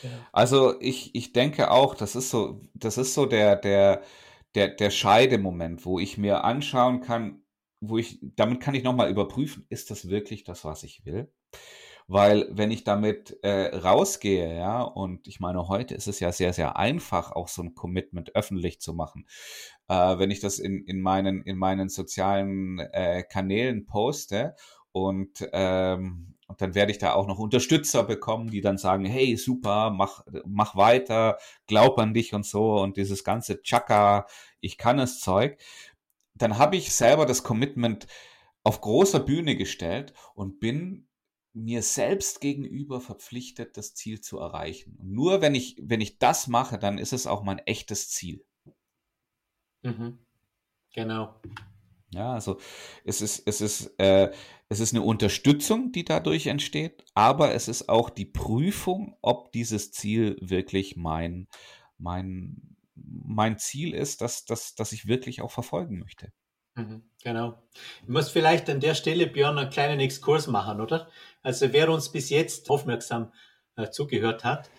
Ja. 0.03 0.11
Also 0.33 0.79
ich, 0.81 1.15
ich 1.15 1.33
denke 1.33 1.71
auch, 1.71 1.95
das 1.95 2.15
ist 2.15 2.31
so, 2.31 2.61
das 2.75 2.99
ist 2.99 3.15
so 3.15 3.27
der, 3.27 3.57
der, 3.57 4.03
der, 4.55 4.69
der 4.69 4.91
Scheidemoment, 4.91 5.85
wo 5.85 5.99
ich 5.99 6.19
mir 6.19 6.45
anschauen 6.45 7.01
kann, 7.01 7.43
wo 7.81 7.99
ich, 7.99 8.19
damit 8.23 8.61
kann 8.61 8.75
ich 8.75 8.83
nochmal 8.83 9.11
überprüfen, 9.11 9.67
ist 9.69 9.91
das 9.91 10.09
wirklich 10.09 10.45
das, 10.45 10.65
was 10.65 10.83
ich 10.83 11.05
will? 11.05 11.33
Weil 12.09 12.49
wenn 12.51 12.71
ich 12.71 12.85
damit 12.85 13.39
äh, 13.43 13.77
rausgehe, 13.77 14.57
ja, 14.57 14.81
und 14.81 15.29
ich 15.29 15.41
meine, 15.41 15.69
heute 15.69 15.95
ist 15.95 16.09
es 16.09 16.21
ja 16.21 16.33
sehr, 16.33 16.55
sehr 16.55 16.77
einfach, 16.77 17.33
auch 17.33 17.49
so 17.49 17.63
ein 17.63 17.75
Commitment 17.75 18.35
öffentlich 18.35 18.81
zu 18.81 18.95
machen. 18.95 19.27
Äh, 19.89 20.19
wenn 20.19 20.31
ich 20.31 20.41
das 20.41 20.59
in, 20.59 20.85
in, 20.85 21.03
meinen, 21.03 21.43
in 21.43 21.59
meinen 21.59 21.91
sozialen 21.91 22.79
äh, 22.79 23.23
Kanälen 23.25 23.85
poste 23.85 24.57
und 24.93 25.47
ähm, 25.53 26.35
und 26.49 26.63
dann 26.63 26.75
werde 26.75 26.91
ich 26.91 26.99
da 26.99 27.13
auch 27.13 27.27
noch 27.27 27.39
Unterstützer 27.39 28.05
bekommen, 28.05 28.51
die 28.51 28.63
dann 28.63 28.79
sagen, 28.79 29.05
hey, 29.05 29.37
super, 29.37 29.91
mach, 29.91 30.25
mach 30.47 30.77
weiter, 30.77 31.37
glaub 31.67 31.99
an 31.99 32.15
dich 32.15 32.33
und 32.33 32.47
so 32.47 32.81
und 32.81 32.97
dieses 32.97 33.23
ganze 33.23 33.61
Chaka, 33.63 34.27
ich 34.61 34.79
kann 34.79 34.99
es 34.99 35.21
Zeug. 35.21 35.61
Dann 36.35 36.57
habe 36.57 36.77
ich 36.77 36.95
selber 36.95 37.27
das 37.27 37.43
Commitment 37.43 38.07
auf 38.65 38.81
großer 38.81 39.21
Bühne 39.21 39.57
gestellt 39.57 40.15
und 40.35 40.59
bin 40.59 41.08
mir 41.59 41.83
selbst 41.83 42.41
gegenüber 42.41 43.01
verpflichtet, 43.01 43.77
das 43.77 43.95
Ziel 43.95 44.21
zu 44.21 44.39
erreichen. 44.39 44.97
Und 44.99 45.11
nur 45.13 45.41
wenn 45.41 45.55
ich, 45.55 45.77
wenn 45.83 46.01
ich 46.01 46.19
das 46.19 46.47
mache, 46.47 46.79
dann 46.79 46.99
ist 46.99 47.13
es 47.13 47.27
auch 47.27 47.43
mein 47.43 47.59
echtes 47.59 48.09
Ziel. 48.11 48.45
Mhm. 49.83 50.19
Genau. 50.95 51.41
Ja, 52.11 52.33
also 52.33 52.59
es 53.05 53.21
ist, 53.21 53.47
es 53.47 53.61
ist, 53.61 53.87
äh, 53.99 54.33
es 54.69 54.81
ist 54.81 54.95
eine 54.95 55.03
Unterstützung, 55.03 55.93
die 55.93 56.05
dadurch 56.05 56.47
entsteht, 56.47 57.05
aber 57.15 57.53
es 57.55 57.69
ist 57.69 57.89
auch 57.89 58.09
die 58.09 58.25
Prüfung, 58.25 59.17
ob 59.21 59.53
dieses 59.53 59.93
Ziel 59.93 60.37
wirklich 60.41 60.97
mein, 60.97 61.49
mein, 61.99 62.77
mein 62.95 63.59
Ziel 63.59 63.95
ist, 63.95 64.23
das, 64.23 64.47
das, 64.47 64.75
das 64.75 64.93
ich 64.93 65.07
wirklich 65.07 65.43
auch 65.43 65.51
verfolgen 65.51 65.99
möchte. 65.99 66.33
Mhm, 66.79 67.03
genau. 67.25 67.61
Ich 68.03 68.09
muss 68.09 68.31
vielleicht 68.31 68.71
an 68.71 68.79
der 68.79 68.95
Stelle, 68.95 69.27
Björn, 69.27 69.59
einen 69.59 69.71
kleinen 69.71 69.99
Exkurs 69.99 70.47
machen, 70.47 70.81
oder? 70.81 71.11
Also 71.43 71.73
wer 71.73 71.91
uns 71.91 72.11
bis 72.11 72.31
jetzt 72.31 72.71
aufmerksam 72.71 73.33
äh, 73.77 73.91
zugehört 73.91 74.45
hat, 74.45 74.71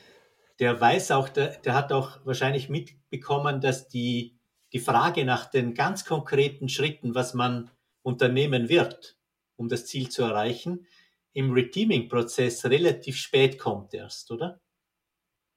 der 0.59 0.79
weiß 0.79 1.11
auch, 1.11 1.27
der, 1.27 1.57
der 1.57 1.73
hat 1.73 1.91
auch 1.91 2.25
wahrscheinlich 2.25 2.69
mitbekommen, 2.69 3.59
dass 3.59 3.89
die, 3.89 4.39
die 4.71 4.79
Frage 4.79 5.25
nach 5.25 5.45
den 5.45 5.73
ganz 5.73 6.05
konkreten 6.05 6.69
Schritten, 6.69 7.15
was 7.15 7.33
man 7.33 7.69
unternehmen 8.01 8.69
wird, 8.69 9.17
um 9.57 9.67
das 9.67 9.85
Ziel 9.85 10.09
zu 10.09 10.23
erreichen, 10.23 10.87
im 11.33 11.51
Reteaming-Prozess 11.51 12.65
relativ 12.65 13.17
spät 13.17 13.59
kommt 13.59 13.93
erst, 13.93 14.31
oder? 14.31 14.61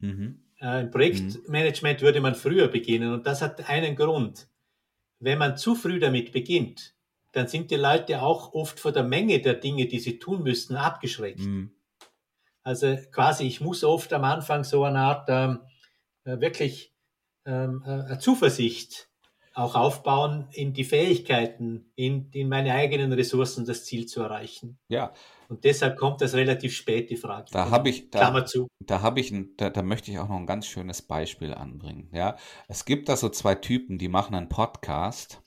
Mhm. 0.01 0.43
Äh, 0.61 0.83
Im 0.83 0.91
Projektmanagement 0.91 2.01
mhm. 2.01 2.05
würde 2.05 2.21
man 2.21 2.35
früher 2.35 2.67
beginnen 2.67 3.13
und 3.13 3.27
das 3.27 3.43
hat 3.43 3.69
einen 3.69 3.95
Grund 3.95 4.49
wenn 5.23 5.39
man 5.39 5.57
zu 5.57 5.75
früh 5.75 6.01
damit 6.01 6.33
beginnt, 6.33 6.95
dann 7.33 7.49
sind 7.49 7.71
die 7.71 7.77
Leute 7.77 8.23
auch 8.23 8.53
oft 8.53 8.79
vor 8.79 8.93
der 8.93 9.05
Menge 9.05 9.41
der 9.41 9.55
Dinge, 9.55 9.87
die 9.87 10.01
sie 10.01 10.19
tun 10.19 10.43
müssten, 10.43 10.77
abgeschreckt. 10.77 11.41
Mhm. 11.41 11.71
Also 12.63 12.97
quasi, 13.11 13.47
ich 13.47 13.61
muss 13.61 13.85
oft 13.85 14.13
am 14.13 14.25
Anfang 14.25 14.65
so 14.65 14.85
eine 14.85 14.99
Art 14.99 15.29
ähm, 15.29 15.61
äh, 16.25 16.41
wirklich 16.41 16.95
ähm, 17.47 17.83
äh, 17.85 18.19
Zuversicht 18.19 19.09
auch 19.55 19.75
aufbauen 19.75 20.49
in 20.53 20.73
die 20.73 20.85
Fähigkeiten, 20.85 21.93
in, 21.95 22.31
in 22.33 22.49
meine 22.49 22.75
eigenen 22.75 23.13
Ressourcen 23.13 23.65
das 23.65 23.85
Ziel 23.85 24.07
zu 24.07 24.23
erreichen. 24.23 24.79
Ja. 24.89 25.13
Und 25.53 25.65
deshalb 25.65 25.99
kommt 25.99 26.23
das 26.23 26.33
relativ 26.33 26.75
spät, 26.75 27.11
die 27.11 27.17
Frage. 27.19 27.45
Da 27.53 27.69
habe 27.69 27.91
ich, 27.91 28.09
da, 28.09 28.21
Klammer 28.21 28.47
zu. 28.47 28.69
Da 28.81 29.03
habe 29.03 29.21
ich, 29.21 29.35
da, 29.59 29.69
da 29.69 29.83
möchte 29.83 30.11
ich 30.11 30.19
auch 30.19 30.31
noch 30.31 30.39
ein 30.39 30.47
ganz 30.47 30.67
schönes 30.67 31.03
Beispiel 31.03 31.53
anbringen. 31.53 32.09
Ja, 32.11 32.37
es 32.69 32.87
gibt 32.87 33.11
da 33.11 33.17
so 33.17 33.29
zwei 33.29 33.55
Typen, 33.55 33.99
die 33.99 34.09
machen 34.09 34.35
einen 34.35 34.49
Podcast. 34.49 35.43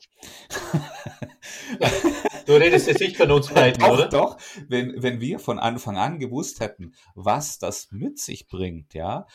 du 2.45 2.53
redest 2.53 2.85
jetzt 2.85 2.99
nicht 2.99 3.17
von 3.17 3.31
uns 3.31 3.47
beiden, 3.51 3.81
doch, 3.81 3.93
oder? 3.93 4.09
Doch, 4.09 4.37
wenn, 4.67 4.93
wenn 5.01 5.19
wir 5.21 5.39
von 5.39 5.57
Anfang 5.57 5.97
an 5.97 6.19
gewusst 6.19 6.59
hätten, 6.59 6.93
was 7.15 7.57
das 7.57 7.87
mit 7.89 8.19
sich 8.19 8.47
bringt, 8.47 8.93
ja, 8.93 9.25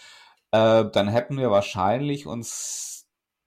äh, 0.52 0.84
dann 0.88 1.08
hätten 1.08 1.36
wir 1.36 1.50
wahrscheinlich 1.50 2.28
uns 2.28 2.99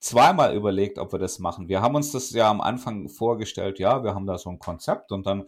zweimal 0.04 0.54
überlegt, 0.54 1.00
ob 1.00 1.14
wir 1.14 1.20
das 1.20 1.40
machen. 1.40 1.70
Wir 1.70 1.82
haben 1.82 1.96
uns 1.96 2.12
das 2.12 2.32
ja 2.32 2.50
am 2.50 2.60
Anfang 2.60 3.08
vorgestellt, 3.08 3.80
ja, 3.80 4.04
wir 4.04 4.14
haben 4.14 4.26
da 4.26 4.38
so 4.38 4.50
ein 4.50 4.60
Konzept 4.60 5.14
und 5.14 5.26
dann 5.26 5.46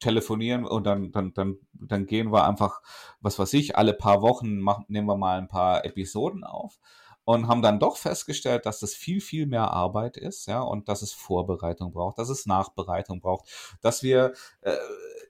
telefonieren 0.00 0.66
und 0.66 0.84
dann, 0.84 1.12
dann, 1.12 1.32
dann, 1.32 1.56
dann 1.72 2.06
gehen 2.06 2.30
wir 2.30 2.46
einfach, 2.46 2.82
was 3.20 3.38
weiß 3.38 3.54
ich, 3.54 3.76
alle 3.76 3.94
paar 3.94 4.20
Wochen 4.20 4.58
machen, 4.58 4.84
nehmen 4.88 5.08
wir 5.08 5.16
mal 5.16 5.38
ein 5.38 5.48
paar 5.48 5.86
Episoden 5.86 6.44
auf 6.44 6.78
und 7.24 7.48
haben 7.48 7.62
dann 7.62 7.80
doch 7.80 7.96
festgestellt, 7.96 8.66
dass 8.66 8.80
das 8.80 8.94
viel, 8.94 9.22
viel 9.22 9.46
mehr 9.46 9.70
Arbeit 9.70 10.18
ist, 10.18 10.46
ja, 10.46 10.60
und 10.60 10.88
dass 10.88 11.00
es 11.00 11.12
Vorbereitung 11.12 11.92
braucht, 11.92 12.18
dass 12.18 12.28
es 12.28 12.44
Nachbereitung 12.44 13.20
braucht, 13.20 13.48
dass 13.80 14.02
wir 14.02 14.34
äh, 14.60 14.76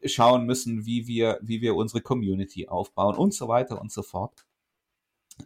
schauen 0.09 0.45
müssen, 0.45 0.85
wie 0.87 1.07
wir, 1.07 1.39
wie 1.41 1.61
wir 1.61 1.77
unsere 1.77 2.03
Community 2.03 2.69
aufbauen 2.69 3.17
und 3.17 3.33
so 3.33 3.47
weiter 3.47 3.81
und 3.81 3.93
so 3.93 4.03
fort. 4.03 4.46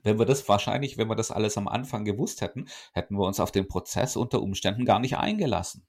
Wenn 0.03 0.19
wir 0.19 0.27
das 0.27 0.49
wahrscheinlich, 0.49 0.99
wenn 0.99 1.09
wir 1.09 1.17
das 1.17 1.31
alles 1.31 1.57
am 1.57 1.69
Anfang 1.69 2.05
gewusst 2.05 2.41
hätten, 2.41 2.69
hätten 2.93 3.17
wir 3.17 3.27
uns 3.27 3.41
auf 3.41 3.53
den 3.53 3.69
Prozess 3.69 4.17
unter 4.17 4.41
Umständen 4.41 4.85
gar 4.85 5.01
nicht 5.01 5.17
eingelassen. 5.17 5.87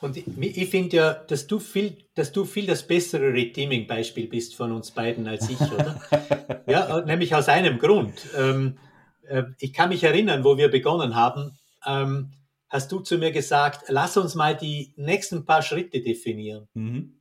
Und 0.00 0.16
ich, 0.16 0.26
ich 0.38 0.70
finde 0.70 0.96
ja, 0.96 1.14
dass 1.14 1.46
du 1.46 1.58
viel, 1.58 2.06
dass 2.14 2.32
du 2.32 2.44
viel 2.44 2.66
das 2.66 2.86
bessere 2.86 3.32
Redeeming-Beispiel 3.32 4.28
bist 4.28 4.54
von 4.54 4.72
uns 4.72 4.92
beiden 4.92 5.26
als 5.26 5.48
ich, 5.50 5.60
oder? 5.60 6.00
ja, 6.68 7.00
nämlich 7.00 7.34
aus 7.34 7.48
einem 7.48 7.78
Grund. 7.78 8.14
Ähm, 8.36 8.78
äh, 9.26 9.44
ich 9.58 9.72
kann 9.72 9.88
mich 9.88 10.04
erinnern, 10.04 10.44
wo 10.44 10.56
wir 10.56 10.70
begonnen 10.70 11.16
haben, 11.16 11.58
ähm, 11.86 12.30
hast 12.68 12.92
du 12.92 13.00
zu 13.00 13.18
mir 13.18 13.32
gesagt, 13.32 13.86
lass 13.88 14.16
uns 14.16 14.34
mal 14.34 14.56
die 14.56 14.94
nächsten 14.96 15.44
paar 15.44 15.62
Schritte 15.62 16.00
definieren. 16.00 16.68
Mhm. 16.74 17.18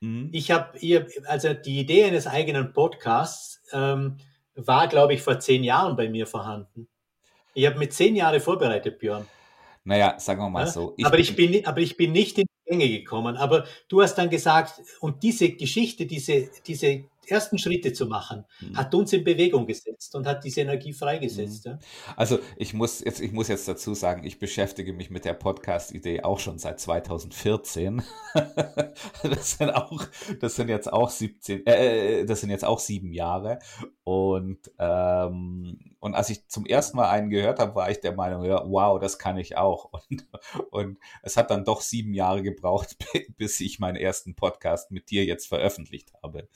Mhm. 0.00 0.30
Ich 0.32 0.50
habe, 0.50 0.78
also 1.26 1.54
die 1.54 1.80
Idee 1.80 2.04
eines 2.04 2.26
eigenen 2.26 2.72
Podcasts 2.72 3.62
ähm, 3.72 4.18
war, 4.56 4.88
glaube 4.88 5.14
ich, 5.14 5.22
vor 5.22 5.38
zehn 5.38 5.62
Jahren 5.62 5.96
bei 5.96 6.08
mir 6.08 6.26
vorhanden. 6.26 6.88
Ich 7.54 7.66
habe 7.66 7.78
mit 7.78 7.92
zehn 7.92 8.16
Jahren 8.16 8.40
vorbereitet, 8.40 8.98
Björn. 8.98 9.26
Naja, 9.84 10.18
sagen 10.18 10.40
wir 10.40 10.50
mal 10.50 10.64
ja? 10.64 10.66
so. 10.66 10.94
Ich 10.96 11.06
aber, 11.06 11.18
ich 11.18 11.36
bin, 11.36 11.64
aber 11.64 11.80
ich 11.80 11.96
bin 11.96 12.12
nicht 12.12 12.38
in 12.38 12.44
die 12.44 12.70
Gänge 12.70 12.88
gekommen. 12.88 13.36
Aber 13.36 13.64
du 13.88 14.02
hast 14.02 14.16
dann 14.16 14.28
gesagt, 14.28 14.82
und 15.00 15.22
diese 15.22 15.50
Geschichte, 15.50 16.06
diese, 16.06 16.50
diese 16.66 17.04
ersten 17.28 17.58
Schritte 17.58 17.92
zu 17.92 18.06
machen, 18.06 18.44
mhm. 18.60 18.76
hat 18.76 18.94
uns 18.94 19.12
in 19.12 19.24
Bewegung 19.24 19.66
gesetzt 19.66 20.14
und 20.14 20.26
hat 20.26 20.44
diese 20.44 20.62
Energie 20.62 20.92
freigesetzt. 20.92 21.66
Mhm. 21.66 21.72
Ja? 21.72 21.78
Also 22.16 22.38
ich 22.56 22.74
muss 22.74 23.02
jetzt, 23.04 23.20
ich 23.20 23.32
muss 23.32 23.48
jetzt 23.48 23.68
dazu 23.68 23.94
sagen, 23.94 24.24
ich 24.24 24.38
beschäftige 24.38 24.92
mich 24.92 25.10
mit 25.10 25.24
der 25.24 25.34
Podcast-Idee 25.34 26.22
auch 26.22 26.38
schon 26.38 26.58
seit 26.58 26.80
2014. 26.80 28.02
das 29.22 29.58
sind 29.58 29.70
auch, 29.70 30.04
das 30.40 30.56
sind 30.56 30.68
jetzt 30.68 30.92
auch 30.92 31.10
17, 31.10 31.66
äh, 31.66 32.24
das 32.24 32.40
sind 32.40 32.50
jetzt 32.50 32.64
auch 32.64 32.78
sieben 32.78 33.12
Jahre. 33.12 33.58
Und 34.04 34.70
ähm, 34.78 35.96
und 36.06 36.14
als 36.14 36.30
ich 36.30 36.46
zum 36.46 36.66
ersten 36.66 36.98
Mal 36.98 37.10
einen 37.10 37.30
gehört 37.30 37.58
habe, 37.58 37.74
war 37.74 37.90
ich 37.90 37.98
der 37.98 38.14
Meinung, 38.14 38.44
ja, 38.44 38.62
wow, 38.64 39.00
das 39.00 39.18
kann 39.18 39.38
ich 39.38 39.56
auch. 39.56 39.90
Und, 40.08 40.26
und 40.70 40.98
es 41.22 41.36
hat 41.36 41.50
dann 41.50 41.64
doch 41.64 41.80
sieben 41.80 42.14
Jahre 42.14 42.42
gebraucht, 42.42 42.96
bis 43.36 43.60
ich 43.60 43.80
meinen 43.80 43.96
ersten 43.96 44.36
Podcast 44.36 44.92
mit 44.92 45.10
dir 45.10 45.24
jetzt 45.24 45.48
veröffentlicht 45.48 46.12
habe. 46.22 46.48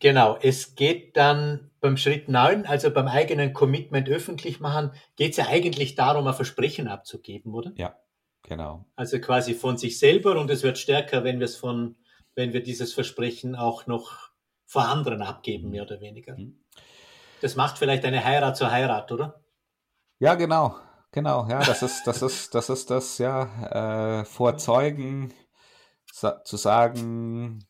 Genau, 0.00 0.38
es 0.40 0.74
geht 0.74 1.16
dann 1.16 1.70
beim 1.80 1.96
Schritt 1.96 2.28
9, 2.28 2.66
also 2.66 2.90
beim 2.90 3.08
eigenen 3.08 3.52
Commitment 3.52 4.08
öffentlich 4.08 4.60
machen, 4.60 4.92
geht 5.16 5.32
es 5.32 5.36
ja 5.38 5.46
eigentlich 5.48 5.94
darum, 5.94 6.26
ein 6.26 6.34
Versprechen 6.34 6.88
abzugeben, 6.88 7.54
oder? 7.54 7.72
Ja, 7.76 7.96
genau. 8.42 8.86
Also 8.96 9.20
quasi 9.20 9.54
von 9.54 9.76
sich 9.76 9.98
selber 9.98 10.38
und 10.38 10.50
es 10.50 10.62
wird 10.62 10.78
stärker, 10.78 11.24
wenn 11.24 11.38
wir 11.38 11.46
es 11.46 11.56
von, 11.56 11.96
wenn 12.34 12.52
wir 12.52 12.62
dieses 12.62 12.92
Versprechen 12.92 13.56
auch 13.56 13.86
noch 13.86 14.30
vor 14.66 14.86
anderen 14.86 15.22
abgeben, 15.22 15.70
mehr 15.70 15.82
oder 15.82 16.00
weniger. 16.00 16.36
Mhm. 16.36 16.60
Das 17.40 17.56
macht 17.56 17.78
vielleicht 17.78 18.04
eine 18.04 18.24
Heirat 18.24 18.56
zur 18.56 18.70
Heirat, 18.70 19.10
oder? 19.12 19.42
Ja, 20.18 20.34
genau, 20.34 20.76
genau, 21.12 21.48
ja, 21.48 21.60
das 21.60 21.82
ist, 21.82 22.04
das 22.04 22.22
ist, 22.22 22.54
das 22.54 22.68
ist 22.68 22.90
das, 22.90 23.18
ja, 23.18 24.20
äh, 24.20 24.24
vor 24.24 24.58
Zeugen 24.58 25.32
sa 26.12 26.42
zu 26.44 26.56
sagen, 26.56 27.64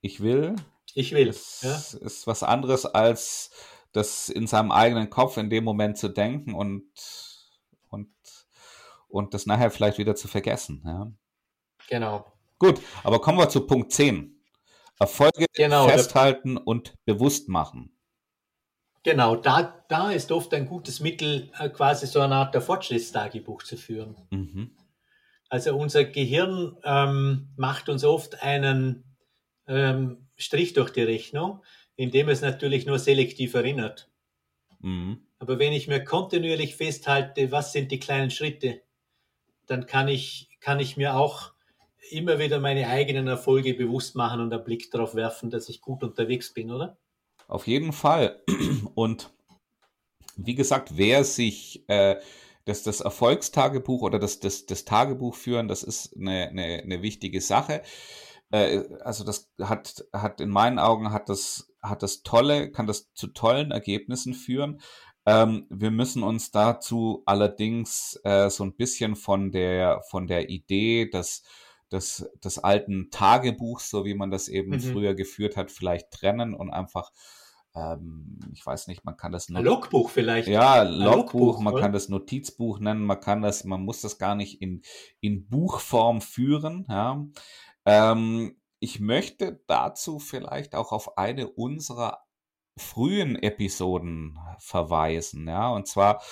ich 0.00 0.20
will, 0.20 0.56
ich 0.98 1.12
will. 1.12 1.26
Das 1.26 1.62
ja. 1.62 1.98
ist 2.04 2.26
was 2.26 2.42
anderes, 2.42 2.84
als 2.84 3.50
das 3.92 4.28
in 4.28 4.46
seinem 4.46 4.72
eigenen 4.72 5.10
Kopf 5.10 5.36
in 5.36 5.48
dem 5.48 5.62
Moment 5.62 5.96
zu 5.96 6.08
denken 6.08 6.54
und, 6.54 6.84
und, 7.88 8.08
und 9.08 9.32
das 9.32 9.46
nachher 9.46 9.70
vielleicht 9.70 9.98
wieder 9.98 10.16
zu 10.16 10.26
vergessen. 10.26 10.82
Ja. 10.84 11.12
Genau. 11.88 12.32
Gut, 12.58 12.80
aber 13.04 13.20
kommen 13.20 13.38
wir 13.38 13.48
zu 13.48 13.66
Punkt 13.66 13.92
10. 13.92 14.34
Erfolge 14.98 15.46
genau, 15.54 15.86
festhalten 15.86 16.56
und 16.56 16.94
bewusst 17.04 17.48
machen. 17.48 17.96
Genau, 19.04 19.36
da, 19.36 19.84
da 19.88 20.10
ist 20.10 20.32
oft 20.32 20.52
ein 20.52 20.66
gutes 20.66 20.98
Mittel, 20.98 21.52
äh, 21.60 21.68
quasi 21.68 22.08
so 22.08 22.20
eine 22.20 22.34
Art 22.34 22.52
der 22.52 22.60
Fortschrittstagebuch 22.60 23.62
zu 23.62 23.76
führen. 23.76 24.16
Mhm. 24.30 24.76
Also 25.48 25.76
unser 25.76 26.04
Gehirn 26.04 26.76
ähm, 26.82 27.50
macht 27.56 27.88
uns 27.88 28.02
oft 28.02 28.42
einen 28.42 29.16
ähm, 29.68 30.27
Strich 30.38 30.72
durch 30.72 30.90
die 30.90 31.02
Rechnung, 31.02 31.62
indem 31.96 32.28
es 32.28 32.40
natürlich 32.40 32.86
nur 32.86 32.98
selektiv 32.98 33.54
erinnert. 33.54 34.10
Mhm. 34.80 35.26
Aber 35.38 35.58
wenn 35.58 35.72
ich 35.72 35.88
mir 35.88 36.02
kontinuierlich 36.02 36.76
festhalte, 36.76 37.52
was 37.52 37.72
sind 37.72 37.92
die 37.92 38.00
kleinen 38.00 38.30
Schritte, 38.30 38.80
dann 39.66 39.86
kann 39.86 40.08
ich, 40.08 40.48
kann 40.60 40.80
ich 40.80 40.96
mir 40.96 41.16
auch 41.16 41.52
immer 42.10 42.38
wieder 42.38 42.58
meine 42.58 42.88
eigenen 42.88 43.26
Erfolge 43.26 43.74
bewusst 43.74 44.14
machen 44.14 44.40
und 44.40 44.52
einen 44.52 44.64
Blick 44.64 44.90
darauf 44.90 45.14
werfen, 45.14 45.50
dass 45.50 45.68
ich 45.68 45.80
gut 45.80 46.02
unterwegs 46.02 46.54
bin, 46.54 46.70
oder? 46.70 46.96
Auf 47.48 47.66
jeden 47.66 47.92
Fall. 47.92 48.42
Und 48.94 49.30
wie 50.36 50.54
gesagt, 50.54 50.96
wer 50.96 51.24
sich 51.24 51.84
äh, 51.88 52.16
das, 52.64 52.82
das 52.82 53.00
Erfolgstagebuch 53.00 54.02
oder 54.02 54.18
das, 54.18 54.40
das, 54.40 54.66
das 54.66 54.84
Tagebuch 54.84 55.34
führen, 55.34 55.68
das 55.68 55.82
ist 55.82 56.16
eine, 56.16 56.48
eine, 56.48 56.82
eine 56.82 57.02
wichtige 57.02 57.40
Sache. 57.40 57.82
Äh, 58.50 58.84
also 59.00 59.24
das 59.24 59.50
hat, 59.60 60.04
hat 60.12 60.40
in 60.40 60.50
meinen 60.50 60.78
Augen 60.78 61.12
hat 61.12 61.28
das, 61.28 61.72
hat 61.82 62.02
das 62.02 62.22
tolle, 62.22 62.70
kann 62.70 62.86
das 62.86 63.12
zu 63.14 63.28
tollen 63.28 63.70
Ergebnissen 63.70 64.34
führen. 64.34 64.80
Ähm, 65.26 65.66
wir 65.68 65.90
müssen 65.90 66.22
uns 66.22 66.50
dazu 66.50 67.22
allerdings 67.26 68.18
äh, 68.24 68.48
so 68.48 68.64
ein 68.64 68.76
bisschen 68.76 69.16
von 69.16 69.52
der, 69.52 70.00
von 70.08 70.26
der 70.26 70.48
Idee 70.48 71.06
des, 71.10 71.42
des, 71.92 72.30
des 72.42 72.58
alten 72.58 73.10
Tagebuchs, 73.10 73.90
so 73.90 74.04
wie 74.04 74.14
man 74.14 74.30
das 74.30 74.48
eben 74.48 74.70
mhm. 74.70 74.80
früher 74.80 75.14
geführt 75.14 75.56
hat, 75.56 75.70
vielleicht 75.70 76.10
trennen 76.10 76.54
und 76.54 76.70
einfach 76.70 77.10
ähm, 77.74 78.38
ich 78.52 78.64
weiß 78.64 78.86
nicht, 78.88 79.04
man 79.04 79.16
kann 79.16 79.32
das 79.32 79.48
Not 79.48 79.62
Logbuch 79.64 80.10
vielleicht. 80.10 80.48
Ja, 80.48 80.82
Logbuch, 80.82 81.14
Logbuch 81.14 81.60
man 81.60 81.74
oder? 81.74 81.82
kann 81.82 81.92
das 81.92 82.08
Notizbuch 82.08 82.80
nennen, 82.80 83.04
man 83.04 83.20
kann 83.20 83.42
das, 83.42 83.64
man 83.64 83.82
muss 83.82 84.00
das 84.00 84.18
gar 84.18 84.34
nicht 84.34 84.60
in, 84.62 84.82
in 85.20 85.48
Buchform 85.48 86.20
führen, 86.20 86.86
ja. 86.88 87.24
Ähm, 87.88 88.54
ich 88.80 89.00
möchte 89.00 89.62
dazu 89.66 90.18
vielleicht 90.18 90.74
auch 90.74 90.92
auf 90.92 91.16
eine 91.16 91.48
unserer 91.48 92.18
frühen 92.76 93.34
Episoden 93.36 94.38
verweisen. 94.58 95.48
Ja, 95.48 95.70
und 95.70 95.88
zwar 95.88 96.22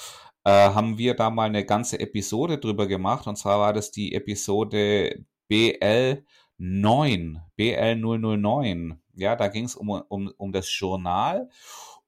äh, 0.44 0.50
haben 0.50 0.98
wir 0.98 1.14
da 1.14 1.30
mal 1.30 1.48
eine 1.48 1.64
ganze 1.64 1.98
Episode 1.98 2.58
drüber 2.58 2.86
gemacht. 2.86 3.26
Und 3.26 3.36
zwar 3.36 3.58
war 3.58 3.72
das 3.72 3.90
die 3.90 4.14
Episode 4.14 5.24
BL 5.48 6.24
9, 6.58 7.40
BL 7.56 7.96
009. 7.96 9.00
Ja, 9.14 9.34
da 9.34 9.48
ging 9.48 9.64
es 9.64 9.74
um, 9.74 9.88
um, 9.88 10.30
um 10.36 10.52
das 10.52 10.68
Journal. 10.78 11.48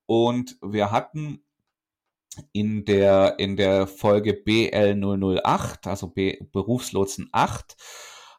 Und 0.05 0.59
wir 0.61 0.91
hatten 0.91 1.43
in 2.53 2.85
der, 2.85 3.39
in 3.39 3.57
der 3.57 3.87
Folge 3.87 4.35
BL 4.35 4.95
008, 5.43 5.87
also 5.87 6.09
B, 6.09 6.39
Berufslotsen 6.53 7.31
8, 7.33 7.77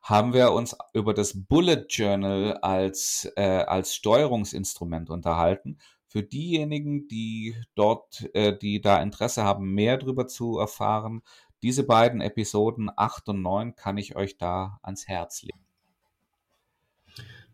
haben 0.10 0.34
wir 0.34 0.52
uns 0.54 0.76
über 0.94 1.14
das 1.14 1.46
Bullet 1.46 1.86
Journal 1.88 2.58
als, 2.58 3.32
äh, 3.36 3.44
als 3.44 3.94
Steuerungsinstrument 3.94 5.12
unterhalten. 5.12 5.78
Für 6.08 6.24
diejenigen, 6.24 7.08
die 7.08 7.56
dort, 7.76 8.28
äh, 8.34 8.58
die 8.58 8.82
da 8.82 9.02
Interesse 9.04 9.44
haben, 9.44 9.76
mehr 9.76 9.98
darüber 9.98 10.28
zu 10.28 10.58
erfahren, 10.58 11.22
diese 11.62 11.84
beiden 11.84 12.22
Episoden 12.22 12.90
8 12.96 13.30
und 13.30 13.44
9 13.44 13.76
kann 13.76 13.98
ich 13.98 14.16
euch 14.16 14.38
da 14.38 14.80
ans 14.82 15.08
Herz 15.08 15.44
legen. 15.44 15.64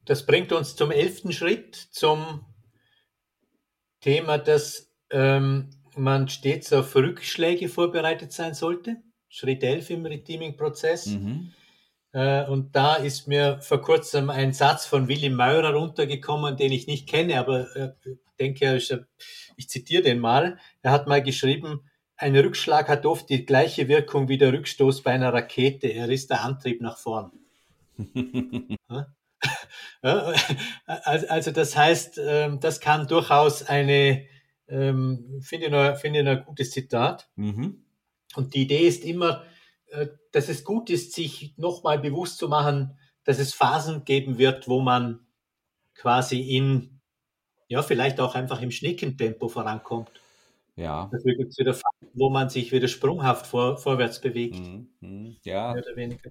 Das 0.05 0.25
bringt 0.25 0.53
uns 0.53 0.77
zum 0.77 0.91
elften 0.91 1.33
Schritt, 1.33 1.75
zum 1.75 2.45
Thema, 3.99 4.37
dass 4.37 4.93
ähm, 5.09 5.71
man 5.97 6.29
stets 6.29 6.71
auf 6.71 6.95
Rückschläge 6.95 7.67
vorbereitet 7.67 8.31
sein 8.31 8.53
sollte. 8.53 9.01
Schritt 9.27 9.63
11 9.63 9.89
im 9.89 10.05
Redeeming-Prozess. 10.05 11.07
Mhm. 11.07 11.51
Äh, 12.15 12.45
und 12.45 12.73
da 12.77 12.95
ist 12.95 13.27
mir 13.27 13.59
vor 13.61 13.81
kurzem 13.81 14.29
ein 14.29 14.53
Satz 14.53 14.85
von 14.85 15.09
Willy 15.09 15.29
Meurer 15.29 15.73
runtergekommen, 15.73 16.55
den 16.55 16.71
ich 16.71 16.87
nicht 16.87 17.09
kenne, 17.09 17.37
aber 17.37 17.75
äh, 17.75 17.91
denke, 18.39 18.79
ich 19.57 19.69
zitiere 19.69 20.01
den 20.01 20.19
mal. 20.19 20.57
Er 20.81 20.91
hat 20.91 21.07
mal 21.07 21.21
geschrieben, 21.21 21.81
ein 22.15 22.33
Rückschlag 22.37 22.87
hat 22.87 23.05
oft 23.05 23.29
die 23.29 23.45
gleiche 23.45 23.89
Wirkung 23.89 24.29
wie 24.29 24.37
der 24.37 24.53
Rückstoß 24.53 25.03
bei 25.03 25.11
einer 25.11 25.33
Rakete. 25.33 25.87
Er 25.87 26.07
ist 26.07 26.29
der 26.29 26.41
Antrieb 26.45 26.79
nach 26.79 26.97
vorn. 26.97 27.33
also 30.01 31.51
das 31.51 31.75
heißt, 31.75 32.21
ähm, 32.25 32.61
das 32.61 32.79
kann 32.79 33.07
durchaus 33.07 33.63
eine, 33.63 34.25
Ähm, 34.67 35.41
finde 35.41 35.67
ich, 35.67 35.99
finde 35.99 36.21
ich 36.21 36.27
ein 36.27 36.43
gutes 36.45 36.71
Zitat. 36.71 37.29
Mhm. 37.35 37.83
Und 38.35 38.53
die 38.53 38.61
Idee 38.61 38.87
ist 38.87 39.03
immer, 39.03 39.43
äh, 39.91 40.07
dass 40.35 40.49
es 40.49 40.65
gut 40.65 40.89
ist, 40.89 41.13
sich 41.13 41.53
nochmal 41.55 41.97
bewusst 41.97 42.39
zu 42.39 42.49
machen, 42.49 42.99
dass 43.23 43.39
es 43.39 43.53
Phasen 43.53 44.03
geben 44.03 44.37
wird, 44.37 44.67
wo 44.67 44.81
man 44.81 45.25
quasi 45.93 46.41
in, 46.41 46.99
ja, 47.69 47.81
vielleicht 47.81 48.19
auch 48.19 48.35
einfach 48.35 48.61
im 48.61 48.69
Schneckentempo 48.69 49.47
vorankommt. 49.47 50.11
Ja. 50.75 51.09
Dafür 51.09 51.35
gibt 51.35 51.51
es 51.53 51.57
wieder 51.57 51.73
Phasen, 51.73 52.09
wo 52.15 52.29
man 52.29 52.49
sich 52.49 52.73
wieder 52.73 52.89
sprunghaft 52.89 53.47
vor, 53.47 53.77
vorwärts 53.77 54.19
bewegt. 54.19 54.59
Mhm. 54.59 54.89
mhm 54.99 55.35
ja. 55.43 55.71
Mehr 55.71 55.83
oder 55.83 55.95
weniger. 55.95 56.29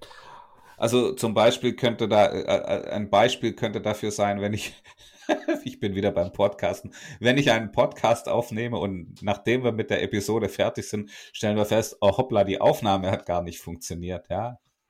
Also 0.77 1.13
zum 1.13 1.33
Beispiel 1.33 1.75
könnte 1.75 2.07
da, 2.07 2.27
äh, 2.27 2.41
äh, 2.41 2.89
ein 2.91 3.09
Beispiel 3.09 3.53
könnte 3.53 3.81
dafür 3.81 4.11
sein, 4.11 4.39
wenn 4.39 4.53
ich, 4.53 4.75
ich 5.63 5.79
bin 5.79 5.95
wieder 5.95 6.11
beim 6.11 6.31
Podcasten, 6.31 6.93
wenn 7.19 7.37
ich 7.37 7.51
einen 7.51 7.71
Podcast 7.71 8.29
aufnehme 8.29 8.77
und 8.77 9.21
nachdem 9.21 9.63
wir 9.63 9.71
mit 9.71 9.89
der 9.89 10.03
Episode 10.03 10.49
fertig 10.49 10.87
sind, 10.87 11.11
stellen 11.33 11.57
wir 11.57 11.65
fest, 11.65 11.97
oh 12.01 12.17
hoppla, 12.17 12.43
die 12.43 12.61
Aufnahme 12.61 13.11
hat 13.11 13.25
gar 13.25 13.41
nicht 13.41 13.59
funktioniert, 13.59 14.29
ja. 14.29 14.59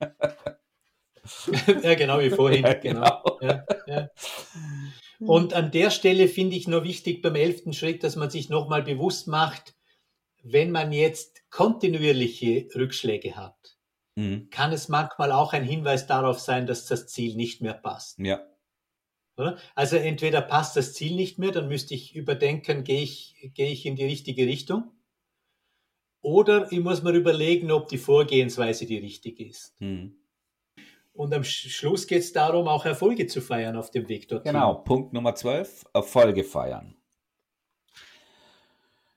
ja, 1.82 1.94
genau 1.94 2.20
wie 2.20 2.30
vorhin. 2.30 2.64
Ja, 2.64 2.74
genau. 2.74 3.22
genau. 3.40 3.40
Ja, 3.40 3.64
ja. 3.86 4.08
Und 5.18 5.54
an 5.54 5.70
der 5.70 5.90
Stelle 5.90 6.28
finde 6.28 6.56
ich 6.56 6.68
nur 6.68 6.84
wichtig 6.84 7.22
beim 7.22 7.36
elften 7.36 7.72
Schritt, 7.72 8.04
dass 8.04 8.16
man 8.16 8.30
sich 8.30 8.48
nochmal 8.48 8.82
bewusst 8.82 9.28
macht, 9.28 9.74
wenn 10.42 10.70
man 10.70 10.92
jetzt 10.92 11.42
kontinuierliche 11.50 12.68
Rückschläge 12.74 13.36
hat, 13.36 13.76
mhm. 14.14 14.48
kann 14.50 14.72
es 14.72 14.88
manchmal 14.88 15.32
auch 15.32 15.52
ein 15.52 15.64
Hinweis 15.64 16.06
darauf 16.06 16.38
sein, 16.38 16.66
dass 16.66 16.86
das 16.86 17.06
Ziel 17.06 17.34
nicht 17.34 17.62
mehr 17.62 17.74
passt. 17.74 18.18
Ja. 18.18 18.40
Also 19.74 19.96
entweder 19.96 20.40
passt 20.40 20.76
das 20.76 20.94
Ziel 20.94 21.14
nicht 21.14 21.38
mehr, 21.38 21.52
dann 21.52 21.68
müsste 21.68 21.94
ich 21.94 22.14
überdenken, 22.14 22.84
gehe 22.84 23.02
ich, 23.02 23.50
gehe 23.54 23.70
ich 23.70 23.84
in 23.84 23.96
die 23.96 24.04
richtige 24.04 24.46
Richtung? 24.46 24.92
Oder 26.22 26.72
ich 26.72 26.80
muss 26.80 27.02
mir 27.02 27.12
überlegen, 27.12 27.70
ob 27.70 27.88
die 27.88 27.98
Vorgehensweise 27.98 28.86
die 28.86 28.98
richtige 28.98 29.46
ist. 29.46 29.74
Mhm. 29.80 30.16
Und 31.12 31.32
am 31.32 31.44
Schluss 31.44 32.06
geht 32.06 32.20
es 32.20 32.32
darum, 32.32 32.68
auch 32.68 32.84
Erfolge 32.84 33.26
zu 33.26 33.40
feiern 33.40 33.76
auf 33.76 33.90
dem 33.90 34.08
Weg 34.08 34.28
dorthin. 34.28 34.52
Genau, 34.52 34.74
Punkt 34.74 35.12
Nummer 35.12 35.34
12, 35.34 35.84
Erfolge 35.94 36.44
feiern. 36.44 36.96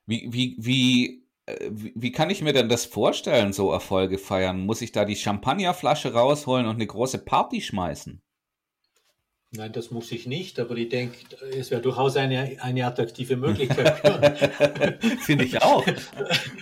Wie, 0.05 0.27
wie, 0.31 0.55
wie, 0.59 1.27
äh, 1.45 1.69
wie 1.71 2.11
kann 2.11 2.29
ich 2.29 2.41
mir 2.41 2.53
denn 2.53 2.69
das 2.69 2.85
vorstellen, 2.85 3.53
so 3.53 3.71
Erfolge 3.71 4.17
feiern? 4.17 4.65
Muss 4.65 4.81
ich 4.81 4.91
da 4.91 5.05
die 5.05 5.15
Champagnerflasche 5.15 6.13
rausholen 6.13 6.67
und 6.67 6.75
eine 6.75 6.87
große 6.87 7.19
Party 7.25 7.61
schmeißen? 7.61 8.21
Nein, 9.51 9.73
das 9.73 9.89
muss 9.89 10.11
ich 10.11 10.27
nicht, 10.27 10.59
aber 10.59 10.77
ich 10.77 10.89
denke, 10.89 11.17
es 11.57 11.71
wäre 11.71 11.81
durchaus 11.81 12.15
eine, 12.17 12.57
eine 12.61 12.85
attraktive 12.85 13.35
Möglichkeit. 13.35 15.03
Finde 15.21 15.43
ich 15.43 15.59
auch. 15.63 15.83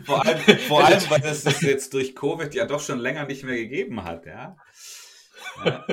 Vor 0.05 0.25
allem, 0.25 0.39
vor 0.59 0.85
allem, 0.85 1.01
weil 1.09 1.25
es 1.25 1.43
das 1.43 1.61
jetzt 1.61 1.93
durch 1.93 2.15
Covid 2.15 2.53
ja 2.55 2.65
doch 2.65 2.79
schon 2.79 2.99
länger 2.99 3.25
nicht 3.25 3.43
mehr 3.43 3.57
gegeben 3.57 4.05
hat, 4.05 4.25
ja. 4.25 4.55
ja. 5.65 5.85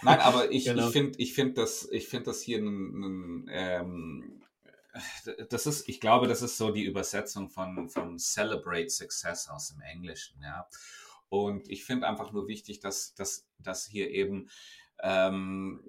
Nein, 0.00 0.20
aber 0.20 0.50
ich, 0.50 0.64
genau. 0.64 0.86
ich 0.86 0.92
finde 0.92 1.18
ich 1.18 1.34
find 1.34 1.58
das, 1.58 1.90
find 2.08 2.26
das 2.26 2.40
hier 2.40 2.58
ein, 2.58 3.44
ein 3.44 3.46
ähm, 3.50 4.42
das 5.50 5.66
ist, 5.66 5.90
ich 5.90 6.00
glaube, 6.00 6.26
das 6.26 6.40
ist 6.40 6.56
so 6.56 6.70
die 6.70 6.84
Übersetzung 6.84 7.50
von, 7.50 7.90
von 7.90 8.18
Celebrate 8.18 8.88
Success 8.88 9.48
aus 9.48 9.68
dem 9.68 9.82
Englischen, 9.82 10.40
ja. 10.42 10.66
Und 11.28 11.68
ich 11.68 11.84
finde 11.84 12.08
einfach 12.08 12.32
nur 12.32 12.48
wichtig, 12.48 12.80
dass, 12.80 13.14
dass, 13.14 13.46
dass 13.58 13.84
hier 13.84 14.10
eben 14.10 14.48
ähm, 15.02 15.82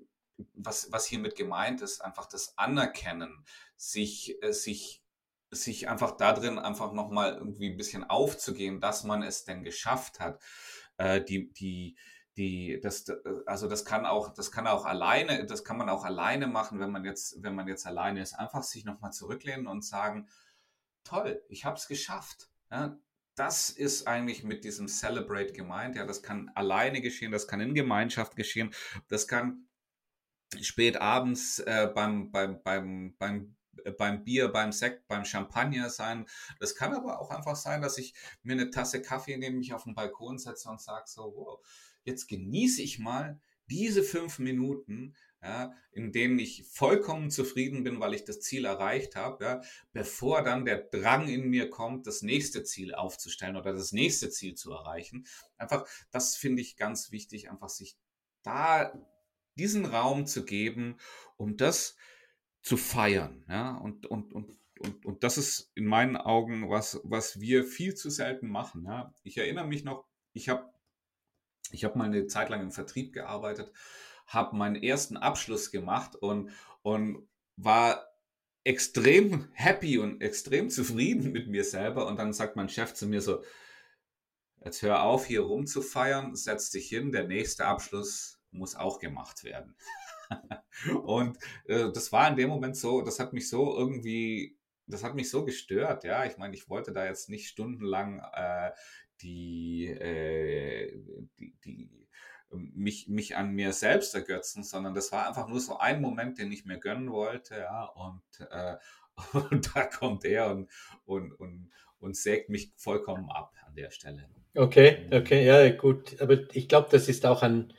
was, 0.53 0.91
was 0.91 1.05
hiermit 1.05 1.35
gemeint 1.35 1.81
ist, 1.81 2.01
einfach 2.01 2.25
das 2.25 2.57
Anerkennen, 2.57 3.45
sich, 3.75 4.41
äh, 4.43 4.51
sich, 4.51 5.03
sich 5.51 5.89
einfach 5.89 6.11
darin 6.17 6.59
einfach 6.59 6.93
nochmal 6.93 7.35
irgendwie 7.35 7.69
ein 7.69 7.77
bisschen 7.77 8.03
aufzugehen, 8.03 8.79
dass 8.79 9.03
man 9.03 9.23
es 9.23 9.45
denn 9.45 9.63
geschafft 9.63 10.19
hat. 10.19 10.41
Äh, 10.97 11.23
die, 11.23 11.51
die, 11.53 11.97
die, 12.37 12.79
das, 12.81 13.05
also 13.45 13.67
das 13.67 13.85
kann 13.85 14.05
auch, 14.05 14.33
das 14.33 14.51
kann 14.51 14.67
auch 14.67 14.85
alleine, 14.85 15.45
das 15.45 15.63
kann 15.63 15.77
man 15.77 15.89
auch 15.89 16.05
alleine 16.05 16.47
machen, 16.47 16.79
wenn 16.79 16.91
man 16.91 17.03
jetzt, 17.03 17.41
wenn 17.43 17.55
man 17.55 17.67
jetzt 17.67 17.85
alleine 17.85 18.21
ist, 18.21 18.33
einfach 18.33 18.63
sich 18.63 18.85
nochmal 18.85 19.11
zurücklehnen 19.11 19.67
und 19.67 19.83
sagen, 19.83 20.29
toll, 21.03 21.43
ich 21.49 21.65
habe 21.65 21.77
es 21.77 21.87
geschafft. 21.87 22.49
Ja, 22.71 22.97
das 23.35 23.69
ist 23.69 24.05
eigentlich 24.05 24.43
mit 24.43 24.65
diesem 24.65 24.87
Celebrate 24.87 25.53
gemeint. 25.53 25.95
Ja, 25.95 26.05
das 26.05 26.21
kann 26.21 26.51
alleine 26.55 27.01
geschehen, 27.01 27.31
das 27.31 27.47
kann 27.47 27.61
in 27.61 27.73
Gemeinschaft 27.73 28.35
geschehen, 28.35 28.73
das 29.07 29.27
kann 29.27 29.68
spät 30.61 30.97
abends 30.97 31.59
äh, 31.59 31.89
beim, 31.93 32.31
beim, 32.31 32.61
beim, 32.63 33.15
beim, 33.17 33.55
äh, 33.83 33.91
beim 33.91 34.23
Bier, 34.23 34.49
beim 34.49 34.71
Sekt, 34.71 35.07
beim 35.07 35.25
Champagner 35.25 35.89
sein. 35.89 36.25
Das 36.59 36.75
kann 36.75 36.93
aber 36.93 37.19
auch 37.19 37.29
einfach 37.29 37.55
sein, 37.55 37.81
dass 37.81 37.97
ich 37.97 38.13
mir 38.43 38.53
eine 38.53 38.69
Tasse 38.71 39.01
Kaffee 39.01 39.37
nehme, 39.37 39.57
mich 39.57 39.73
auf 39.73 39.83
den 39.83 39.95
Balkon 39.95 40.37
setze 40.37 40.69
und 40.69 40.81
sage 40.81 41.05
so, 41.07 41.33
wow, 41.35 41.59
jetzt 42.03 42.27
genieße 42.27 42.81
ich 42.81 42.99
mal 42.99 43.39
diese 43.69 44.03
fünf 44.03 44.39
Minuten, 44.39 45.15
ja, 45.41 45.73
in 45.91 46.11
denen 46.11 46.37
ich 46.39 46.65
vollkommen 46.67 47.29
zufrieden 47.31 47.83
bin, 47.83 47.99
weil 47.99 48.13
ich 48.13 48.25
das 48.25 48.41
Ziel 48.41 48.65
erreicht 48.65 49.15
habe, 49.15 49.43
ja, 49.43 49.61
bevor 49.93 50.43
dann 50.43 50.65
der 50.65 50.79
Drang 50.79 51.29
in 51.29 51.49
mir 51.49 51.69
kommt, 51.69 52.07
das 52.07 52.21
nächste 52.21 52.63
Ziel 52.63 52.93
aufzustellen 52.93 53.55
oder 53.55 53.71
das 53.71 53.93
nächste 53.93 54.29
Ziel 54.29 54.55
zu 54.55 54.71
erreichen. 54.71 55.25
Einfach, 55.57 55.87
das 56.11 56.35
finde 56.35 56.61
ich 56.61 56.75
ganz 56.75 57.11
wichtig, 57.11 57.49
einfach 57.49 57.69
sich 57.69 57.97
da 58.43 58.91
diesen 59.59 59.85
Raum 59.85 60.25
zu 60.25 60.45
geben, 60.45 60.97
um 61.37 61.57
das 61.57 61.97
zu 62.61 62.77
feiern. 62.77 63.45
Ja? 63.49 63.75
Und, 63.75 64.05
und, 64.05 64.33
und, 64.33 64.57
und, 64.79 65.05
und 65.05 65.23
das 65.23 65.37
ist 65.37 65.71
in 65.75 65.85
meinen 65.85 66.17
Augen 66.17 66.69
was, 66.69 67.01
was 67.03 67.39
wir 67.39 67.65
viel 67.65 67.95
zu 67.95 68.09
selten 68.09 68.47
machen. 68.49 68.85
Ja? 68.85 69.13
Ich 69.23 69.37
erinnere 69.37 69.67
mich 69.67 69.83
noch, 69.83 70.05
ich 70.33 70.49
habe 70.49 70.69
ich 71.71 71.83
hab 71.83 71.95
mal 71.95 72.05
eine 72.05 72.25
Zeit 72.27 72.49
lang 72.49 72.61
im 72.61 72.71
Vertrieb 72.71 73.13
gearbeitet, 73.13 73.71
habe 74.25 74.55
meinen 74.55 74.81
ersten 74.81 75.17
Abschluss 75.17 75.71
gemacht 75.71 76.15
und, 76.15 76.51
und 76.81 77.27
war 77.57 78.07
extrem 78.63 79.49
happy 79.53 79.99
und 79.99 80.21
extrem 80.21 80.69
zufrieden 80.69 81.31
mit 81.31 81.47
mir 81.47 81.63
selber. 81.63 82.07
Und 82.07 82.17
dann 82.17 82.33
sagt 82.33 82.55
mein 82.55 82.69
Chef 82.69 82.93
zu 82.93 83.07
mir 83.07 83.21
so, 83.21 83.43
jetzt 84.63 84.81
hör 84.81 85.03
auf, 85.03 85.25
hier 85.25 85.41
rumzufeiern, 85.41 86.35
setz 86.35 86.71
dich 86.71 86.87
hin, 86.89 87.11
der 87.11 87.27
nächste 87.27 87.65
Abschluss 87.65 88.38
muss 88.51 88.75
auch 88.75 88.99
gemacht 88.99 89.43
werden. 89.43 89.75
und 91.03 91.37
äh, 91.65 91.91
das 91.91 92.11
war 92.11 92.29
in 92.29 92.35
dem 92.35 92.49
Moment 92.49 92.77
so, 92.77 93.01
das 93.01 93.19
hat 93.19 93.33
mich 93.33 93.49
so 93.49 93.77
irgendwie, 93.77 94.57
das 94.87 95.03
hat 95.03 95.15
mich 95.15 95.29
so 95.29 95.45
gestört, 95.45 96.03
ja. 96.03 96.25
Ich 96.25 96.37
meine, 96.37 96.55
ich 96.55 96.69
wollte 96.69 96.91
da 96.91 97.05
jetzt 97.05 97.29
nicht 97.29 97.47
stundenlang 97.47 98.19
äh, 98.33 98.71
die, 99.21 99.87
äh, 99.87 101.01
die, 101.37 101.55
die 101.63 102.07
mich, 102.51 103.07
mich 103.07 103.35
an 103.35 103.51
mir 103.51 103.73
selbst 103.73 104.15
ergötzen, 104.15 104.63
sondern 104.63 104.93
das 104.93 105.11
war 105.11 105.27
einfach 105.27 105.47
nur 105.47 105.59
so 105.59 105.77
ein 105.77 106.01
Moment, 106.01 106.39
den 106.39 106.51
ich 106.51 106.65
mir 106.65 106.79
gönnen 106.79 107.11
wollte, 107.11 107.57
ja, 107.57 107.85
und, 107.85 108.21
äh, 108.49 108.77
und 109.51 109.75
da 109.75 109.83
kommt 109.83 110.25
er 110.25 110.51
und, 110.51 110.69
und, 111.05 111.31
und, 111.33 111.71
und 111.99 112.15
sägt 112.15 112.49
mich 112.49 112.73
vollkommen 112.77 113.29
ab 113.29 113.53
an 113.67 113.75
der 113.75 113.91
Stelle. 113.91 114.27
Okay, 114.55 115.07
okay, 115.11 115.45
ja, 115.45 115.69
gut. 115.75 116.19
Aber 116.21 116.37
ich 116.55 116.67
glaube, 116.67 116.87
das 116.91 117.07
ist 117.07 117.25
auch 117.25 117.43
ein, 117.43 117.73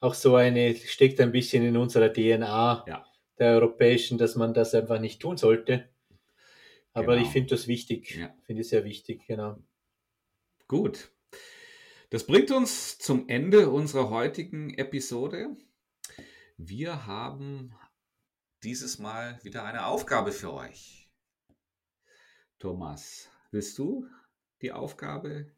auch 0.00 0.14
so 0.14 0.36
eine, 0.36 0.74
steckt 0.74 1.20
ein 1.20 1.32
bisschen 1.32 1.64
in 1.64 1.76
unserer 1.76 2.12
DNA 2.12 2.84
ja. 2.86 3.06
der 3.38 3.52
europäischen, 3.52 4.18
dass 4.18 4.36
man 4.36 4.54
das 4.54 4.74
einfach 4.74 5.00
nicht 5.00 5.20
tun 5.20 5.36
sollte. 5.36 5.88
Aber 6.92 7.14
genau. 7.14 7.26
ich 7.26 7.32
finde 7.32 7.50
das 7.50 7.66
wichtig, 7.66 8.16
ja. 8.16 8.34
finde 8.44 8.62
ich 8.62 8.68
sehr 8.68 8.84
wichtig, 8.84 9.26
genau. 9.26 9.58
Gut. 10.68 11.10
Das 12.10 12.24
bringt 12.26 12.50
uns 12.50 12.98
zum 12.98 13.28
Ende 13.28 13.68
unserer 13.68 14.10
heutigen 14.10 14.72
Episode. 14.74 15.56
Wir 16.56 17.06
haben 17.06 17.74
dieses 18.62 18.98
Mal 18.98 19.38
wieder 19.42 19.64
eine 19.64 19.86
Aufgabe 19.86 20.32
für 20.32 20.52
euch. 20.52 21.10
Thomas, 22.58 23.28
willst 23.50 23.76
du 23.78 24.06
die 24.62 24.72
Aufgabe 24.72 25.52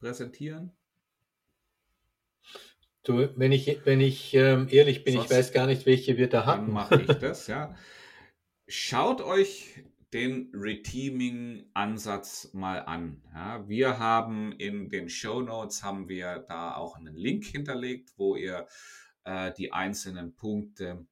präsentieren? 0.00 0.76
Du, 3.02 3.28
wenn 3.36 3.52
ich, 3.52 3.80
wenn 3.84 4.00
ich 4.00 4.34
ähm, 4.34 4.68
ehrlich 4.70 5.04
bin, 5.04 5.14
Sonst 5.14 5.30
ich 5.30 5.36
weiß 5.36 5.52
gar 5.52 5.66
nicht, 5.66 5.86
welche 5.86 6.18
wir 6.18 6.28
da. 6.28 6.44
Dann 6.44 6.70
mache 6.70 7.00
ich 7.00 7.06
das, 7.18 7.46
ja. 7.46 7.74
Schaut 8.68 9.20
euch 9.22 9.82
den 10.12 10.50
Reteaming-Ansatz 10.54 12.50
mal 12.52 12.80
an. 12.80 13.22
Ja, 13.32 13.68
wir 13.68 13.98
haben 13.98 14.52
in 14.52 14.90
den 14.90 15.08
Show 15.08 15.40
Notes 15.40 15.82
haben 15.82 16.08
wir 16.08 16.44
da 16.48 16.74
auch 16.74 16.96
einen 16.96 17.14
Link 17.14 17.44
hinterlegt, 17.44 18.12
wo 18.16 18.36
ihr 18.36 18.66
äh, 19.24 19.52
die 19.56 19.72
einzelnen 19.72 20.34
Punkte, 20.34 21.06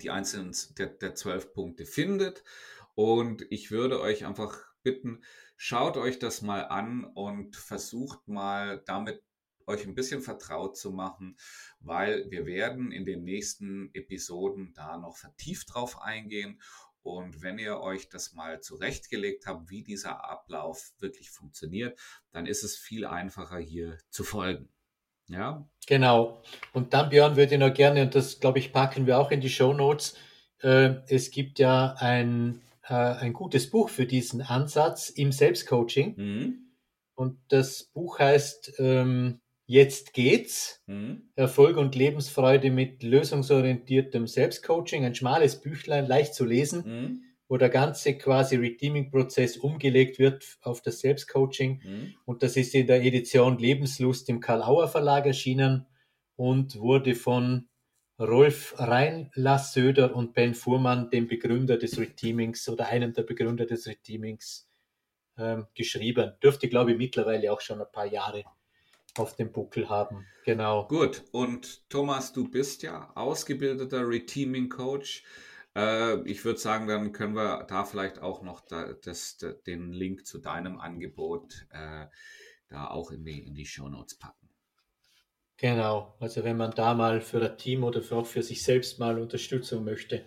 die 0.00 0.10
einzelnen 0.10 0.54
der, 0.78 0.86
der 0.86 1.14
zwölf 1.14 1.52
Punkte 1.52 1.84
findet. 1.84 2.44
Und 2.94 3.44
ich 3.50 3.70
würde 3.70 4.00
euch 4.00 4.24
einfach 4.24 4.56
bitten, 4.82 5.22
schaut 5.56 5.96
euch 5.96 6.18
das 6.18 6.42
mal 6.42 6.62
an 6.62 7.04
und 7.04 7.56
versucht 7.56 8.28
mal 8.28 8.82
damit 8.86 9.22
euch 9.70 9.86
ein 9.86 9.94
bisschen 9.94 10.20
vertraut 10.20 10.76
zu 10.76 10.90
machen, 10.90 11.36
weil 11.80 12.30
wir 12.30 12.44
werden 12.44 12.92
in 12.92 13.04
den 13.04 13.24
nächsten 13.24 13.90
Episoden 13.94 14.72
da 14.74 14.98
noch 14.98 15.16
vertieft 15.16 15.74
drauf 15.74 16.00
eingehen 16.02 16.60
Und 17.02 17.42
wenn 17.42 17.58
ihr 17.58 17.80
euch 17.80 18.08
das 18.08 18.34
mal 18.34 18.60
zurechtgelegt 18.60 19.46
habt, 19.46 19.70
wie 19.70 19.82
dieser 19.82 20.28
Ablauf 20.28 20.92
wirklich 20.98 21.30
funktioniert, 21.30 21.98
dann 22.30 22.46
ist 22.46 22.62
es 22.62 22.76
viel 22.76 23.06
einfacher 23.06 23.58
hier 23.58 23.98
zu 24.10 24.22
folgen. 24.22 24.68
Ja. 25.28 25.66
Genau. 25.86 26.42
Und 26.72 26.92
dann, 26.92 27.08
Björn, 27.08 27.36
würde 27.36 27.54
ich 27.54 27.60
noch 27.60 27.72
gerne, 27.72 28.02
und 28.02 28.14
das 28.14 28.40
glaube 28.40 28.58
ich, 28.58 28.72
packen 28.72 29.06
wir 29.06 29.18
auch 29.18 29.30
in 29.30 29.40
die 29.40 29.48
Show 29.48 29.72
Notes. 29.72 30.16
Äh, 30.58 30.96
es 31.08 31.30
gibt 31.30 31.58
ja 31.58 31.94
ein, 31.98 32.60
äh, 32.82 32.94
ein 32.94 33.32
gutes 33.32 33.70
Buch 33.70 33.88
für 33.88 34.06
diesen 34.06 34.42
Ansatz 34.42 35.08
im 35.08 35.32
Selbstcoaching. 35.32 36.16
Mhm. 36.16 36.58
Und 37.14 37.38
das 37.48 37.84
Buch 37.84 38.18
heißt 38.18 38.74
ähm, 38.78 39.40
Jetzt 39.70 40.14
geht's. 40.14 40.82
Mhm. 40.88 41.30
Erfolg 41.36 41.76
und 41.76 41.94
Lebensfreude 41.94 42.72
mit 42.72 43.04
lösungsorientiertem 43.04 44.26
Selbstcoaching. 44.26 45.04
Ein 45.04 45.14
schmales 45.14 45.60
Büchlein, 45.60 46.06
leicht 46.06 46.34
zu 46.34 46.44
lesen, 46.44 46.82
mhm. 46.84 47.22
wo 47.46 47.56
der 47.56 47.68
ganze 47.68 48.18
quasi 48.18 48.56
Redeeming-Prozess 48.56 49.58
umgelegt 49.58 50.18
wird 50.18 50.58
auf 50.62 50.82
das 50.82 50.98
Selbstcoaching. 50.98 51.82
Mhm. 51.84 52.14
Und 52.24 52.42
das 52.42 52.56
ist 52.56 52.74
in 52.74 52.88
der 52.88 53.04
Edition 53.04 53.58
Lebenslust 53.58 54.28
im 54.28 54.40
Karl-Auer 54.40 54.88
Verlag 54.88 55.24
erschienen 55.26 55.86
und 56.34 56.74
wurde 56.80 57.14
von 57.14 57.68
Rolf 58.18 58.74
Reinlassöder 58.76 60.16
und 60.16 60.34
Ben 60.34 60.54
Fuhrmann, 60.54 61.10
dem 61.10 61.28
Begründer 61.28 61.76
des 61.78 61.96
Reteamings 61.96 62.68
oder 62.68 62.88
einem 62.88 63.12
der 63.12 63.22
Begründer 63.22 63.66
des 63.66 63.86
Reteamings, 63.86 64.68
ähm, 65.38 65.68
geschrieben. 65.76 66.32
Dürfte, 66.42 66.68
glaube 66.68 66.90
ich, 66.90 66.98
mittlerweile 66.98 67.52
auch 67.52 67.60
schon 67.60 67.80
ein 67.80 67.92
paar 67.92 68.06
Jahre 68.06 68.42
auf 69.20 69.36
dem 69.36 69.52
Buckel 69.52 69.88
haben. 69.88 70.26
Genau. 70.44 70.88
Gut. 70.88 71.24
Und 71.32 71.88
Thomas, 71.90 72.32
du 72.32 72.48
bist 72.48 72.82
ja 72.82 73.12
ausgebildeter 73.14 74.08
Reteaming 74.08 74.68
Coach. 74.68 75.24
Äh, 75.76 76.22
ich 76.28 76.44
würde 76.44 76.58
sagen, 76.58 76.88
dann 76.88 77.12
können 77.12 77.34
wir 77.34 77.64
da 77.68 77.84
vielleicht 77.84 78.20
auch 78.20 78.42
noch 78.42 78.60
da, 78.60 78.92
das, 79.04 79.36
da, 79.36 79.52
den 79.52 79.92
Link 79.92 80.26
zu 80.26 80.38
deinem 80.38 80.80
Angebot 80.80 81.66
äh, 81.70 82.06
da 82.68 82.86
auch 82.88 83.10
in 83.10 83.24
die, 83.24 83.40
in 83.40 83.54
die 83.54 83.66
Show 83.66 83.88
Notes 83.88 84.16
packen. 84.16 84.48
Genau. 85.56 86.16
Also 86.20 86.42
wenn 86.42 86.56
man 86.56 86.70
da 86.70 86.94
mal 86.94 87.20
für 87.20 87.42
ein 87.42 87.58
Team 87.58 87.84
oder 87.84 88.02
für 88.02 88.16
auch 88.16 88.26
für 88.26 88.42
sich 88.42 88.62
selbst 88.62 88.98
mal 88.98 89.20
Unterstützung 89.20 89.84
möchte, 89.84 90.24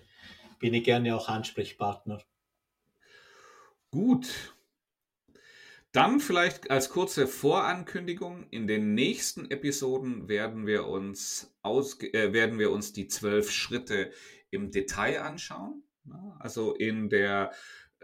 bin 0.60 0.74
ich 0.74 0.84
gerne 0.84 1.16
auch 1.16 1.28
Ansprechpartner. 1.28 2.22
Gut, 3.90 4.53
dann 5.94 6.20
vielleicht 6.20 6.72
als 6.72 6.90
kurze 6.90 7.28
Vorankündigung, 7.28 8.48
in 8.50 8.66
den 8.66 8.96
nächsten 8.96 9.50
Episoden 9.52 10.28
werden 10.28 10.66
wir 10.66 10.88
uns, 10.88 11.56
aus, 11.62 12.02
äh, 12.02 12.34
werden 12.34 12.58
wir 12.58 12.72
uns 12.72 12.94
die 12.94 13.08
zwölf 13.08 13.52
Schritte 13.52 14.12
im 14.50 14.72
Detail 14.72 15.22
anschauen. 15.22 15.84
Also 16.40 16.74
in 16.74 17.10
der 17.10 17.52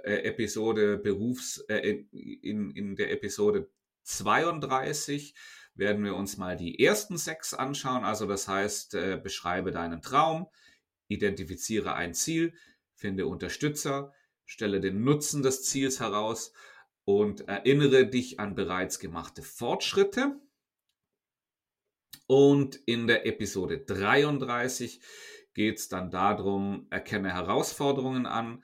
äh, 0.04 0.18
Episode 0.24 0.98
Berufs, 0.98 1.58
äh, 1.68 2.06
in, 2.12 2.70
in 2.72 2.96
der 2.96 3.12
Episode 3.12 3.70
32 4.04 5.34
werden 5.74 6.04
wir 6.04 6.16
uns 6.16 6.38
mal 6.38 6.58
die 6.58 6.84
ersten 6.84 7.18
sechs 7.18 7.56
anschauen. 7.56 8.04
Also 8.06 8.28
das 8.28 8.48
heißt, 8.48 8.94
äh, 8.94 9.20
beschreibe 9.22 9.72
deinen 9.72 10.04
Traum, 10.04 10.48
identifiziere 11.08 11.96
ein 11.96 12.14
Ziel, 12.14 12.54
finde 12.94 13.26
Unterstützer, 13.26 14.14
stelle 14.46 14.80
den 14.80 15.04
Nutzen 15.04 15.42
des 15.42 15.64
Ziels 15.64 16.00
heraus 16.00 16.54
und 17.06 17.48
erinnere 17.48 18.08
dich 18.08 18.40
an 18.40 18.56
bereits 18.56 19.00
gemachte 19.00 19.42
Fortschritte. 19.42 20.40
Und 22.28 22.76
in 22.86 23.08
der 23.08 23.26
Episode 23.26 23.80
33 23.80 25.02
geht 25.54 25.80
es 25.80 25.90
dann 25.90 26.12
darum, 26.12 26.88
erkenne 26.90 27.34
Herausforderungen 27.34 28.26
an, 28.26 28.64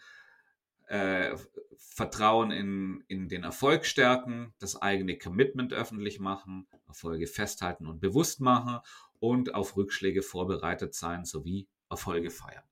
äh, 0.88 1.36
Vertrauen 1.78 2.52
in, 2.52 3.04
in 3.08 3.30
den 3.30 3.44
Erfolg 3.44 3.86
stärken, 3.86 4.54
das 4.60 4.82
eigene 4.82 5.18
Commitment 5.18 5.74
öffentlich 5.74 6.20
machen, 6.20 6.68
Erfolge 6.88 7.26
festhalten 7.26 7.88
und 7.88 8.00
bewusst 8.00 8.42
machen 8.42 8.80
und 9.20 9.56
auf 9.56 9.76
Rückschläge 9.78 10.22
vorbereitet 10.22 10.94
sein 10.94 11.26
sowie 11.26 11.68
Erfolge 11.90 12.30
feiern. 12.30 12.64